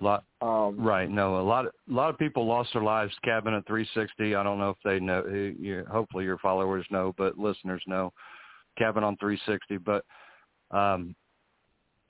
[0.00, 0.24] Lot.
[0.40, 1.08] Um, Right.
[1.08, 1.66] No, a lot.
[1.66, 3.14] A lot of people lost their lives.
[3.22, 4.34] Cabin at 360.
[4.34, 5.24] I don't know if they know.
[5.26, 8.12] You, hopefully, your followers know, but listeners know.
[8.76, 9.78] Cabin on 360.
[9.78, 10.04] But
[10.76, 11.14] um,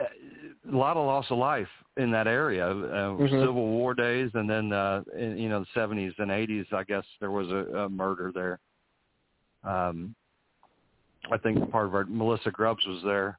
[0.01, 2.68] a lot of loss of life in that area.
[2.68, 3.30] Uh, Mhm.
[3.30, 6.72] Civil War days, and then uh, in, you know the 70s and 80s.
[6.72, 8.59] I guess there was a, a murder there.
[9.62, 10.14] Um,
[11.30, 13.39] I think part of our Melissa Grubbs was there.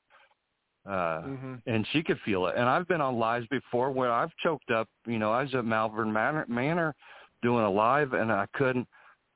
[0.86, 1.62] Uh Mhm.
[1.66, 2.56] and she could feel it.
[2.56, 4.88] And I've been on lives before where I've choked up.
[5.06, 6.96] You know, I was at Malvern Manor, Manor
[7.42, 8.88] doing a live, and I couldn't.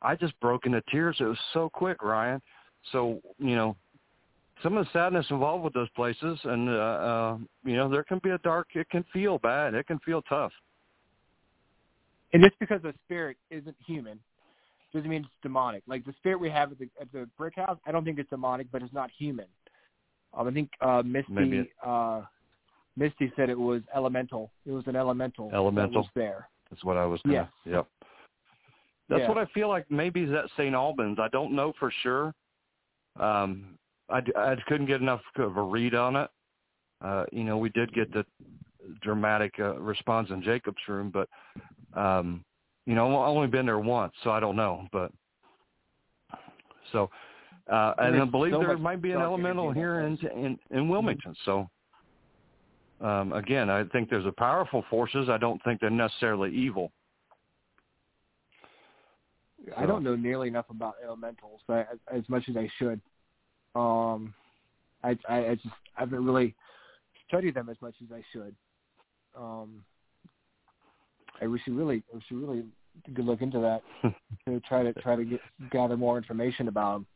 [0.01, 1.17] I just broke into tears.
[1.19, 2.41] It was so quick, Ryan.
[2.91, 3.75] So you know,
[4.61, 8.19] some of the sadness involved with those places, and uh, uh you know, there can
[8.19, 8.67] be a dark.
[8.75, 9.73] It can feel bad.
[9.73, 10.53] It can feel tough.
[12.33, 14.19] And just because the spirit isn't human
[14.93, 15.83] doesn't mean it's demonic.
[15.87, 18.29] Like the spirit we have at the at the brick house, I don't think it's
[18.29, 19.45] demonic, but it's not human.
[20.33, 22.21] Um, I think uh, Misty it- uh,
[22.95, 24.51] Misty said it was elemental.
[24.65, 25.49] It was an elemental.
[25.53, 25.91] Elemental.
[25.91, 26.49] that was there.
[26.69, 27.21] That's what I was.
[27.23, 27.73] Gonna, Yes.
[27.73, 27.87] Yep.
[29.09, 29.27] That's Yeah.
[29.29, 29.89] what I feel like.
[29.89, 30.75] Maybe is at St.
[30.75, 31.17] Albans.
[31.19, 32.33] I don't know for sure.
[33.19, 33.77] Um,
[34.09, 36.29] I, I couldn't get enough of a read on it.
[37.01, 38.25] Uh, you know, we did get the
[39.01, 41.29] dramatic uh, response in Jacob's room, but
[41.99, 42.43] um,
[42.85, 44.87] you know, I've only been there once, so I don't know.
[44.91, 45.11] But
[46.91, 47.09] so,
[47.71, 51.35] uh, and I believe so there might be an elemental here in in, in Wilmington.
[51.45, 51.69] So.
[53.01, 55.29] Um, again, I think there's a powerful forces.
[55.29, 56.91] I don't think they're necessarily evil.
[59.77, 62.99] I don't know nearly enough about elementals I, as much as I should.
[63.75, 64.33] Um,
[65.03, 66.55] I, I, I just I haven't really
[67.27, 68.55] studied them as much as I should.
[69.37, 69.83] Um,
[71.41, 72.65] I we should really we should really
[73.15, 74.13] could look into that
[74.45, 75.39] to try to try to get
[75.71, 77.07] gather more information about them.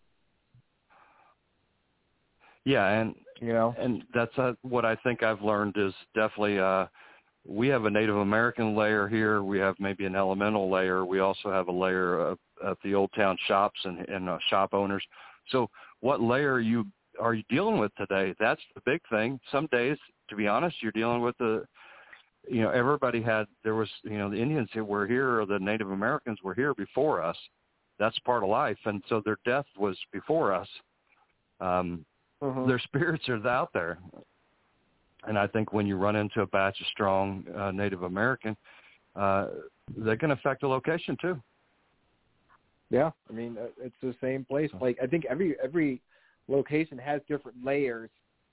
[2.65, 6.87] Yeah, and You know, and that's uh, what I think I've learned is definitely uh
[7.45, 9.43] we have a Native American layer here.
[9.43, 11.05] We have maybe an elemental layer.
[11.05, 14.73] We also have a layer of, of the old town shops and, and uh, shop
[14.73, 15.03] owners.
[15.49, 16.85] So what layer you
[17.19, 18.33] are you dealing with today?
[18.39, 19.39] That's the big thing.
[19.51, 19.97] Some days,
[20.29, 21.65] to be honest, you're dealing with the
[22.49, 25.59] you know everybody had there was you know the Indians who were here or the
[25.59, 27.37] Native Americans were here before us.
[27.99, 30.67] That's part of life, and so their death was before us.
[31.59, 32.05] Um,
[32.43, 32.67] Mhm.
[32.67, 33.97] their spirits are out there.
[35.25, 38.57] And I think when you run into a batch of strong uh, Native American,
[39.15, 39.47] uh,
[39.95, 41.41] they can affect the location too.
[42.89, 44.69] Yeah, I mean uh, it's the same place.
[44.81, 46.01] Like I think every every
[46.49, 48.09] location has different layers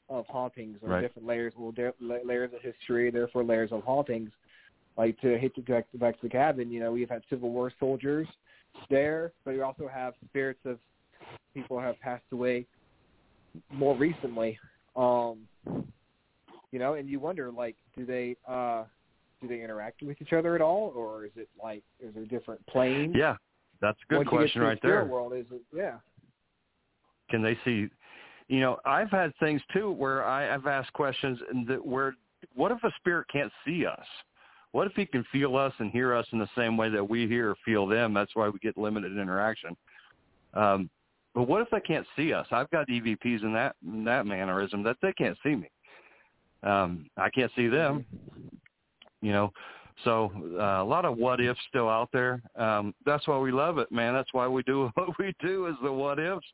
[0.09, 1.01] of hauntings or Right.
[1.01, 1.53] different layers.
[1.57, 4.31] Well, la- layers of history, therefore layers of hauntings.
[4.97, 7.73] Like to hit the back, back to the cabin, you know, we've had Civil War
[7.81, 8.29] soldiers
[8.89, 10.79] there, but you also have spirits of
[11.55, 12.67] people who have passed away
[13.73, 14.59] more recently.
[14.97, 15.41] Um,
[16.73, 18.85] you know, and you wonder like, do they uh
[19.41, 22.65] do they interact with each other at all, or is it like is there different
[22.67, 23.15] planes?
[23.17, 23.37] Yeah,
[23.81, 25.13] that's a good Once question the right spirit there.
[25.13, 25.63] World is it?
[25.75, 25.97] Yeah.
[27.31, 27.89] Can they see?
[28.49, 32.15] You know, I've had things too where I, I've asked questions and that where
[32.55, 34.07] what if a spirit can't see us?
[34.73, 37.27] What if he can feel us and hear us in the same way that we
[37.27, 38.15] hear or feel them?
[38.15, 39.77] That's why we get limited interaction.
[40.55, 40.91] Um,
[41.35, 42.47] but what if they can't see us?
[42.51, 45.71] I've got EVPs in that in that mannerism that they can't see me.
[46.63, 48.05] Um, I can't see them.
[49.23, 49.53] You know,
[50.05, 52.43] so uh, a lot of what ifs still out there.
[52.57, 54.15] Um, that's why we love it, man.
[54.15, 56.45] That's why we do what we do is the what ifs.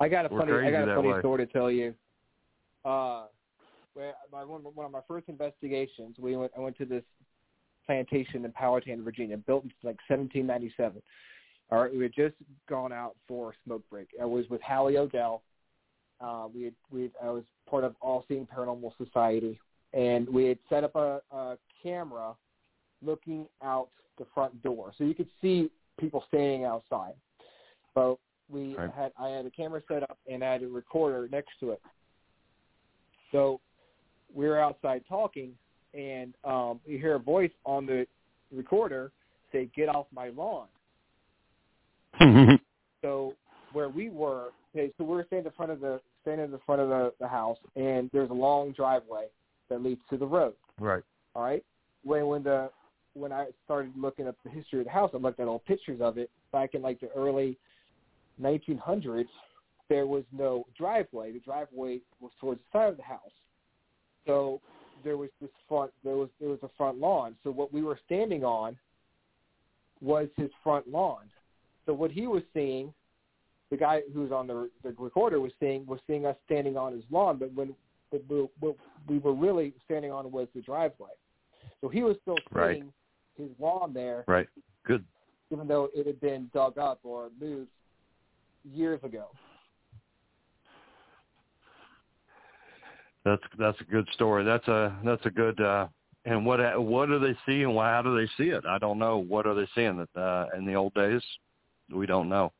[0.00, 1.20] I got a We're funny I got a funny way.
[1.20, 1.94] story to tell you.
[2.84, 3.24] Uh
[3.94, 7.02] where my one one of my first investigations, we went I went to this
[7.86, 11.02] plantation in Powhatan, Virginia, built in like seventeen ninety seven.
[11.70, 12.34] All right, we had just
[12.68, 14.08] gone out for a smoke break.
[14.20, 15.42] I was with Hallie Odell.
[16.20, 19.58] Uh, we had we I was part of All Seeing Paranormal Society,
[19.92, 22.34] and we had set up a, a camera
[23.02, 23.88] looking out
[24.18, 27.14] the front door, so you could see people standing outside.
[27.94, 28.16] But
[28.48, 28.90] we Right.
[28.92, 31.80] had I had a camera set up and I had a recorder next to it.
[33.32, 33.60] So
[34.32, 35.52] we were outside talking,
[35.94, 38.06] and um, you hear a voice on the
[38.52, 39.10] recorder
[39.50, 40.68] say, "Get off my lawn."
[43.02, 43.34] So
[43.72, 46.60] where we were, okay, so we were standing in front of the standing in the
[46.66, 49.26] front of the, the house, and there's a long driveway
[49.68, 50.54] that leads to the road.
[50.80, 51.02] right.
[51.34, 51.64] All right.
[52.02, 52.70] When when the
[53.14, 56.00] when I started looking up the history of the house, I looked at old pictures
[56.00, 57.58] of it back in like the early
[58.40, 59.26] 1900s.
[59.88, 61.32] There was no driveway.
[61.32, 63.20] The driveway was towards the side of the house.
[64.26, 64.60] So
[65.04, 65.92] there was this front.
[66.04, 67.36] There was there was a front lawn.
[67.44, 68.76] So what we were standing on
[70.00, 71.30] was his front lawn.
[71.86, 72.92] So what he was seeing,
[73.70, 76.92] the guy who was on the the recorder was seeing was seeing us standing on
[76.92, 77.38] his lawn.
[77.38, 77.74] But when
[78.10, 78.76] but we, what
[79.08, 81.10] we were really standing on was the driveway.
[81.80, 82.78] So he was still Right.
[82.78, 82.92] seeing
[83.36, 84.48] his lawn there, Right.
[84.84, 85.04] Good.
[85.50, 87.70] even though it had been dug up or moved
[88.64, 89.28] years ago.
[93.24, 94.44] That's that's a good story.
[94.44, 95.60] That's a that's a good.
[95.60, 95.88] uh
[96.24, 98.64] And what what do they see and why how do they see it?
[98.64, 99.18] I don't know.
[99.18, 99.96] What are they seeing?
[99.96, 101.22] That uh, in the old days,
[101.92, 102.52] we don't know.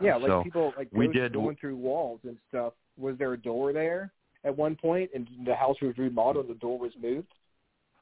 [0.00, 2.74] Yeah, like So, people like we did- going through walls and stuff.
[2.98, 4.10] was there a door there
[4.44, 7.28] at one point, and the house was remodeled, the door was moved,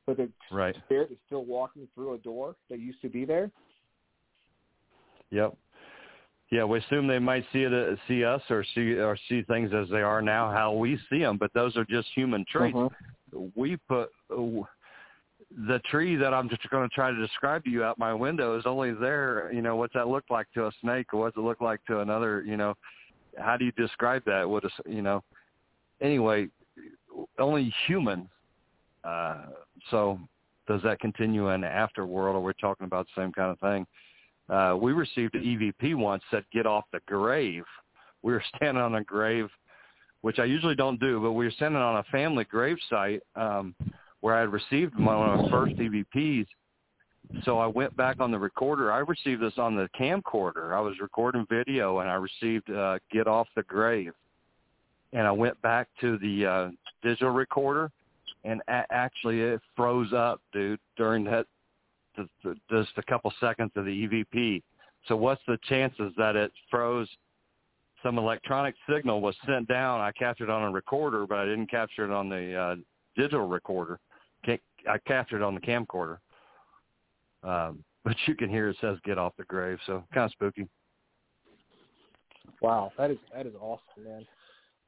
[0.06, 0.76] but the Right.
[0.84, 3.50] spirit is still walking through a door that used to be there.
[5.30, 5.56] Yep.
[6.50, 9.88] Yeah, we assume they might see it, see us, or see or see things as
[9.88, 11.38] they are now, how we see them.
[11.38, 12.76] But those are just human traits.
[12.76, 13.52] Mhm.
[13.56, 14.12] We put
[15.68, 18.59] the tree that I'm just going to try to describe to you out my window
[18.59, 19.50] is only there.
[19.52, 22.00] You know, what's that look like to a snake, or what's it look like to
[22.00, 22.42] another?
[22.42, 22.74] You know,
[23.38, 24.48] how do you describe that?
[24.48, 25.22] What is you know?
[26.00, 26.48] Anyway,
[27.38, 28.28] only human.
[29.05, 29.46] Uh,
[29.90, 30.18] so
[30.66, 33.86] does that continue in the afterworld, or we're talking about the same kind of thing?
[34.48, 37.64] uh, we received an EVP once that get off the grave.
[38.22, 39.48] We were standing on a grave,
[40.20, 43.74] which I usually don't do, but we were standing on a family grave site um,
[44.25, 46.47] where I had received one of my first EVPs.
[47.45, 48.91] So I went back on the recorder.
[48.91, 50.75] I received this on the camcorder.
[50.75, 54.14] I was recording video, and I received uh, "Get Off the Grave,"
[55.12, 56.70] and I went back to the uh,
[57.03, 57.91] digital recorder,
[58.45, 61.45] and a- actually it froze up, dude, during that
[62.70, 64.62] just a couple seconds of the EVP.
[65.07, 67.11] So what's the chances that it froze?
[68.03, 70.01] Some electronic signal was sent down.
[70.01, 72.77] I captured it on a recorder, but I didn't capture it on the uh,
[73.16, 74.01] digital recorder.
[74.49, 76.18] I captured it on the camcorder.
[77.42, 80.68] Um, but you can hear it says "Get off the grave," so kind of spooky.
[82.61, 84.26] Wow, that is that is awesome, man.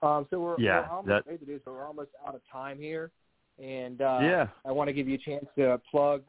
[0.03, 3.11] Um, so we're, Yeah, we're almost that- is, but we're almost out of time here,
[3.59, 4.49] and uh, Yeah.
[4.65, 6.23] I want to give you a chance to plug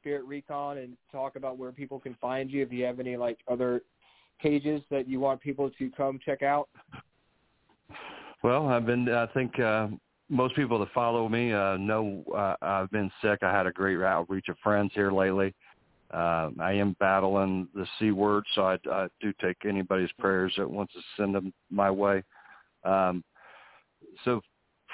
[0.00, 2.62] Spirit Recon and talk about where people can find you.
[2.62, 3.82] If you have any like other
[4.38, 6.68] pages that you want people to come check out.
[8.42, 9.08] Well, I've been.
[9.08, 9.88] I think uh,
[10.28, 13.42] most people that follow me uh, know uh, I've been sick.
[13.42, 15.54] I had a great outreach of friends here lately.
[16.12, 20.70] Uh, I am battling the C word, so I, I do take anybody's prayers that
[20.70, 22.22] wants to send them my way.
[22.84, 23.24] Um,
[24.24, 24.40] so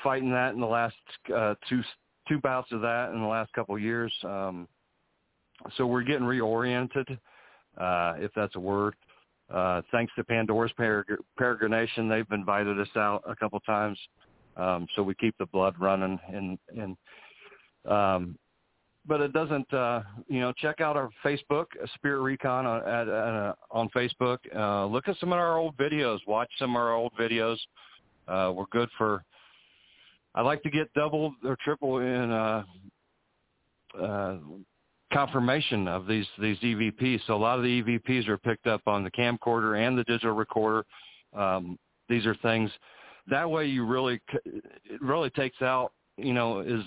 [0.03, 0.97] fighting that in the last
[1.35, 1.83] uh, two
[2.28, 4.12] two bouts of that in the last couple of years.
[4.24, 4.68] Um,
[5.76, 7.18] so we're getting reoriented,
[7.78, 8.95] uh, if that's a word.
[9.53, 13.99] Uh, thanks to Pandora's Pereg- Peregrination, they've invited us out a couple times,
[14.57, 16.18] um, so we keep the blood running.
[16.32, 16.96] And and
[17.90, 18.38] um,
[19.07, 19.72] but it doesn't.
[19.72, 24.38] Uh, you know, check out our Facebook, uh, Spirit Recon, on, at, uh, on Facebook.
[24.55, 26.18] Uh, look at some of our old videos.
[26.26, 27.59] Watch some of our old videos.
[28.28, 29.24] Uh, we're good for.
[30.34, 32.64] I like to get double or triple in uh,
[34.00, 34.36] uh,
[35.12, 37.20] confirmation of these these EVPs.
[37.26, 40.32] So a lot of the EVPs are picked up on the camcorder and the digital
[40.32, 40.86] recorder.
[41.36, 41.78] Um,
[42.09, 42.70] these are things
[43.29, 46.83] that way you really it really takes out you know is,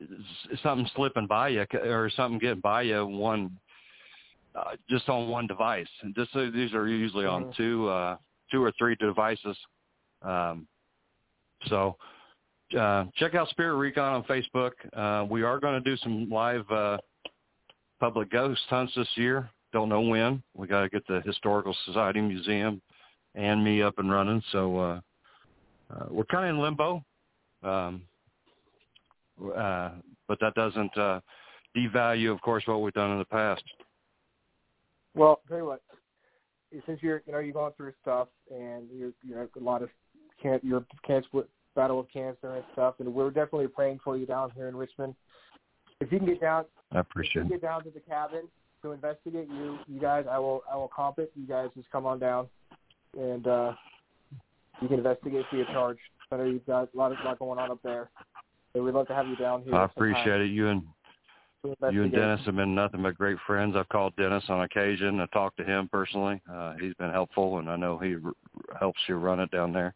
[0.00, 3.58] is something slipping by you or something getting by you one
[4.56, 5.88] uh, just on one device.
[6.02, 7.56] And just so these are usually on Mhm.
[7.56, 8.16] two uh,
[8.50, 9.56] two or three devices.
[10.22, 10.66] Um,
[11.66, 11.96] so
[12.76, 14.72] uh, check out Spirit Recon on Facebook.
[14.92, 16.98] Uh, we are going to do some live uh,
[18.00, 19.50] public ghost hunts this year.
[19.72, 20.42] Don't know when.
[20.54, 22.80] We got to get the Historical Society Museum
[23.36, 24.42] and me up and running.
[24.50, 25.00] So uh,
[25.94, 27.04] uh, we're kind of in limbo,
[27.62, 28.02] um,
[29.56, 29.90] uh,
[30.26, 31.20] but that doesn't uh,
[31.76, 33.62] devalue, of course, what we've done in the past.
[35.14, 35.82] Well, tell you what,
[36.86, 39.90] since you're you know you're going through stuff and you're you know a lot of
[40.42, 41.28] can your cancer
[41.74, 45.14] battle with cancer and stuff, and we're definitely praying for you down here in Richmond.
[46.00, 47.60] If you can get down, I if appreciate you it.
[47.60, 48.48] get down to the cabin
[48.82, 51.32] to investigate you, you guys, I will I will comp it.
[51.34, 52.48] You guys just come on down,
[53.18, 53.72] and uh
[54.82, 55.98] you can investigate free of charge.
[56.30, 58.10] I know you've got a lot of lot going on up there.
[58.74, 59.74] So we'd love to have you down here.
[59.74, 60.50] I sometime appreciate it.
[60.50, 60.82] You and
[61.90, 62.12] you and.
[62.12, 63.74] Dennis have been nothing but great friends.
[63.74, 65.20] I've called Dennis on occasion.
[65.20, 66.40] I talked to him personally.
[66.50, 68.32] Uh, he's been helpful, and I know he r-
[68.78, 69.94] helps you run it down there.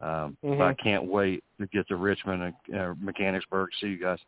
[0.00, 0.78] Um, But I Mhm.
[0.78, 3.70] can't wait to get to Richmond and uh, Mechanicsburg.
[3.80, 4.18] See you guys.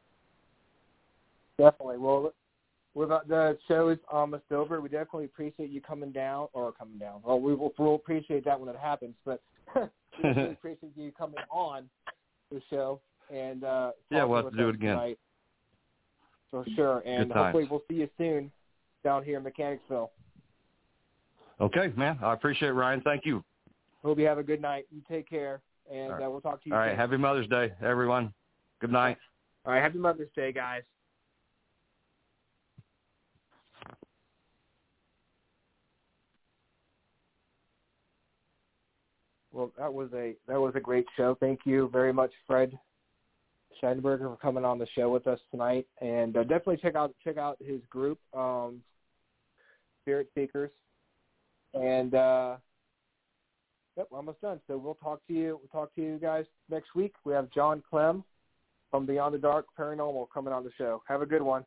[1.58, 1.98] Definitely.
[1.98, 2.32] Well,
[2.94, 4.80] we're about, the show is almost over.
[4.80, 7.20] We definitely appreciate you coming down or coming down.
[7.24, 9.42] Well, we will we'll appreciate that when it happens, but
[9.74, 11.88] we appreciate you coming on
[12.52, 13.00] the show
[13.32, 14.96] and uh, Yeah, we'll have to do it again.
[14.96, 15.18] Tonight.
[16.50, 18.52] For sure, and hopefully we'll see you soon
[19.02, 20.12] down here in Mechanicsville.
[21.60, 22.16] Okay, man.
[22.22, 23.00] I appreciate it, Ryan.
[23.00, 23.42] Thank you.
[24.04, 24.86] Hope you have a good night.
[24.92, 26.22] You take care, and right.
[26.22, 26.74] uh, we'll talk to you.
[26.74, 26.90] All right.
[26.90, 26.98] soon.
[26.98, 28.32] Happy Mother's Day, everyone.
[28.80, 29.16] Good night.
[29.66, 29.82] All right.
[29.82, 30.82] Happy Mother's Day, guys.
[39.54, 41.36] Well, that was a that was a great show.
[41.38, 42.76] Thank you very much, Fred
[43.80, 45.86] Scheidenberger, for coming on the show with us tonight.
[46.00, 48.82] And uh, definitely check out check out his group, um,
[50.02, 50.70] Spirit Seekers.
[51.72, 52.56] And uh,
[53.96, 54.60] Yep, we're almost done.
[54.66, 55.60] So we'll talk to you.
[55.60, 57.14] We'll talk to you guys next week.
[57.24, 58.24] We have John Clem
[58.90, 61.02] from Beyond the Dark Paranormal coming on the show.
[61.06, 61.62] Have a good one.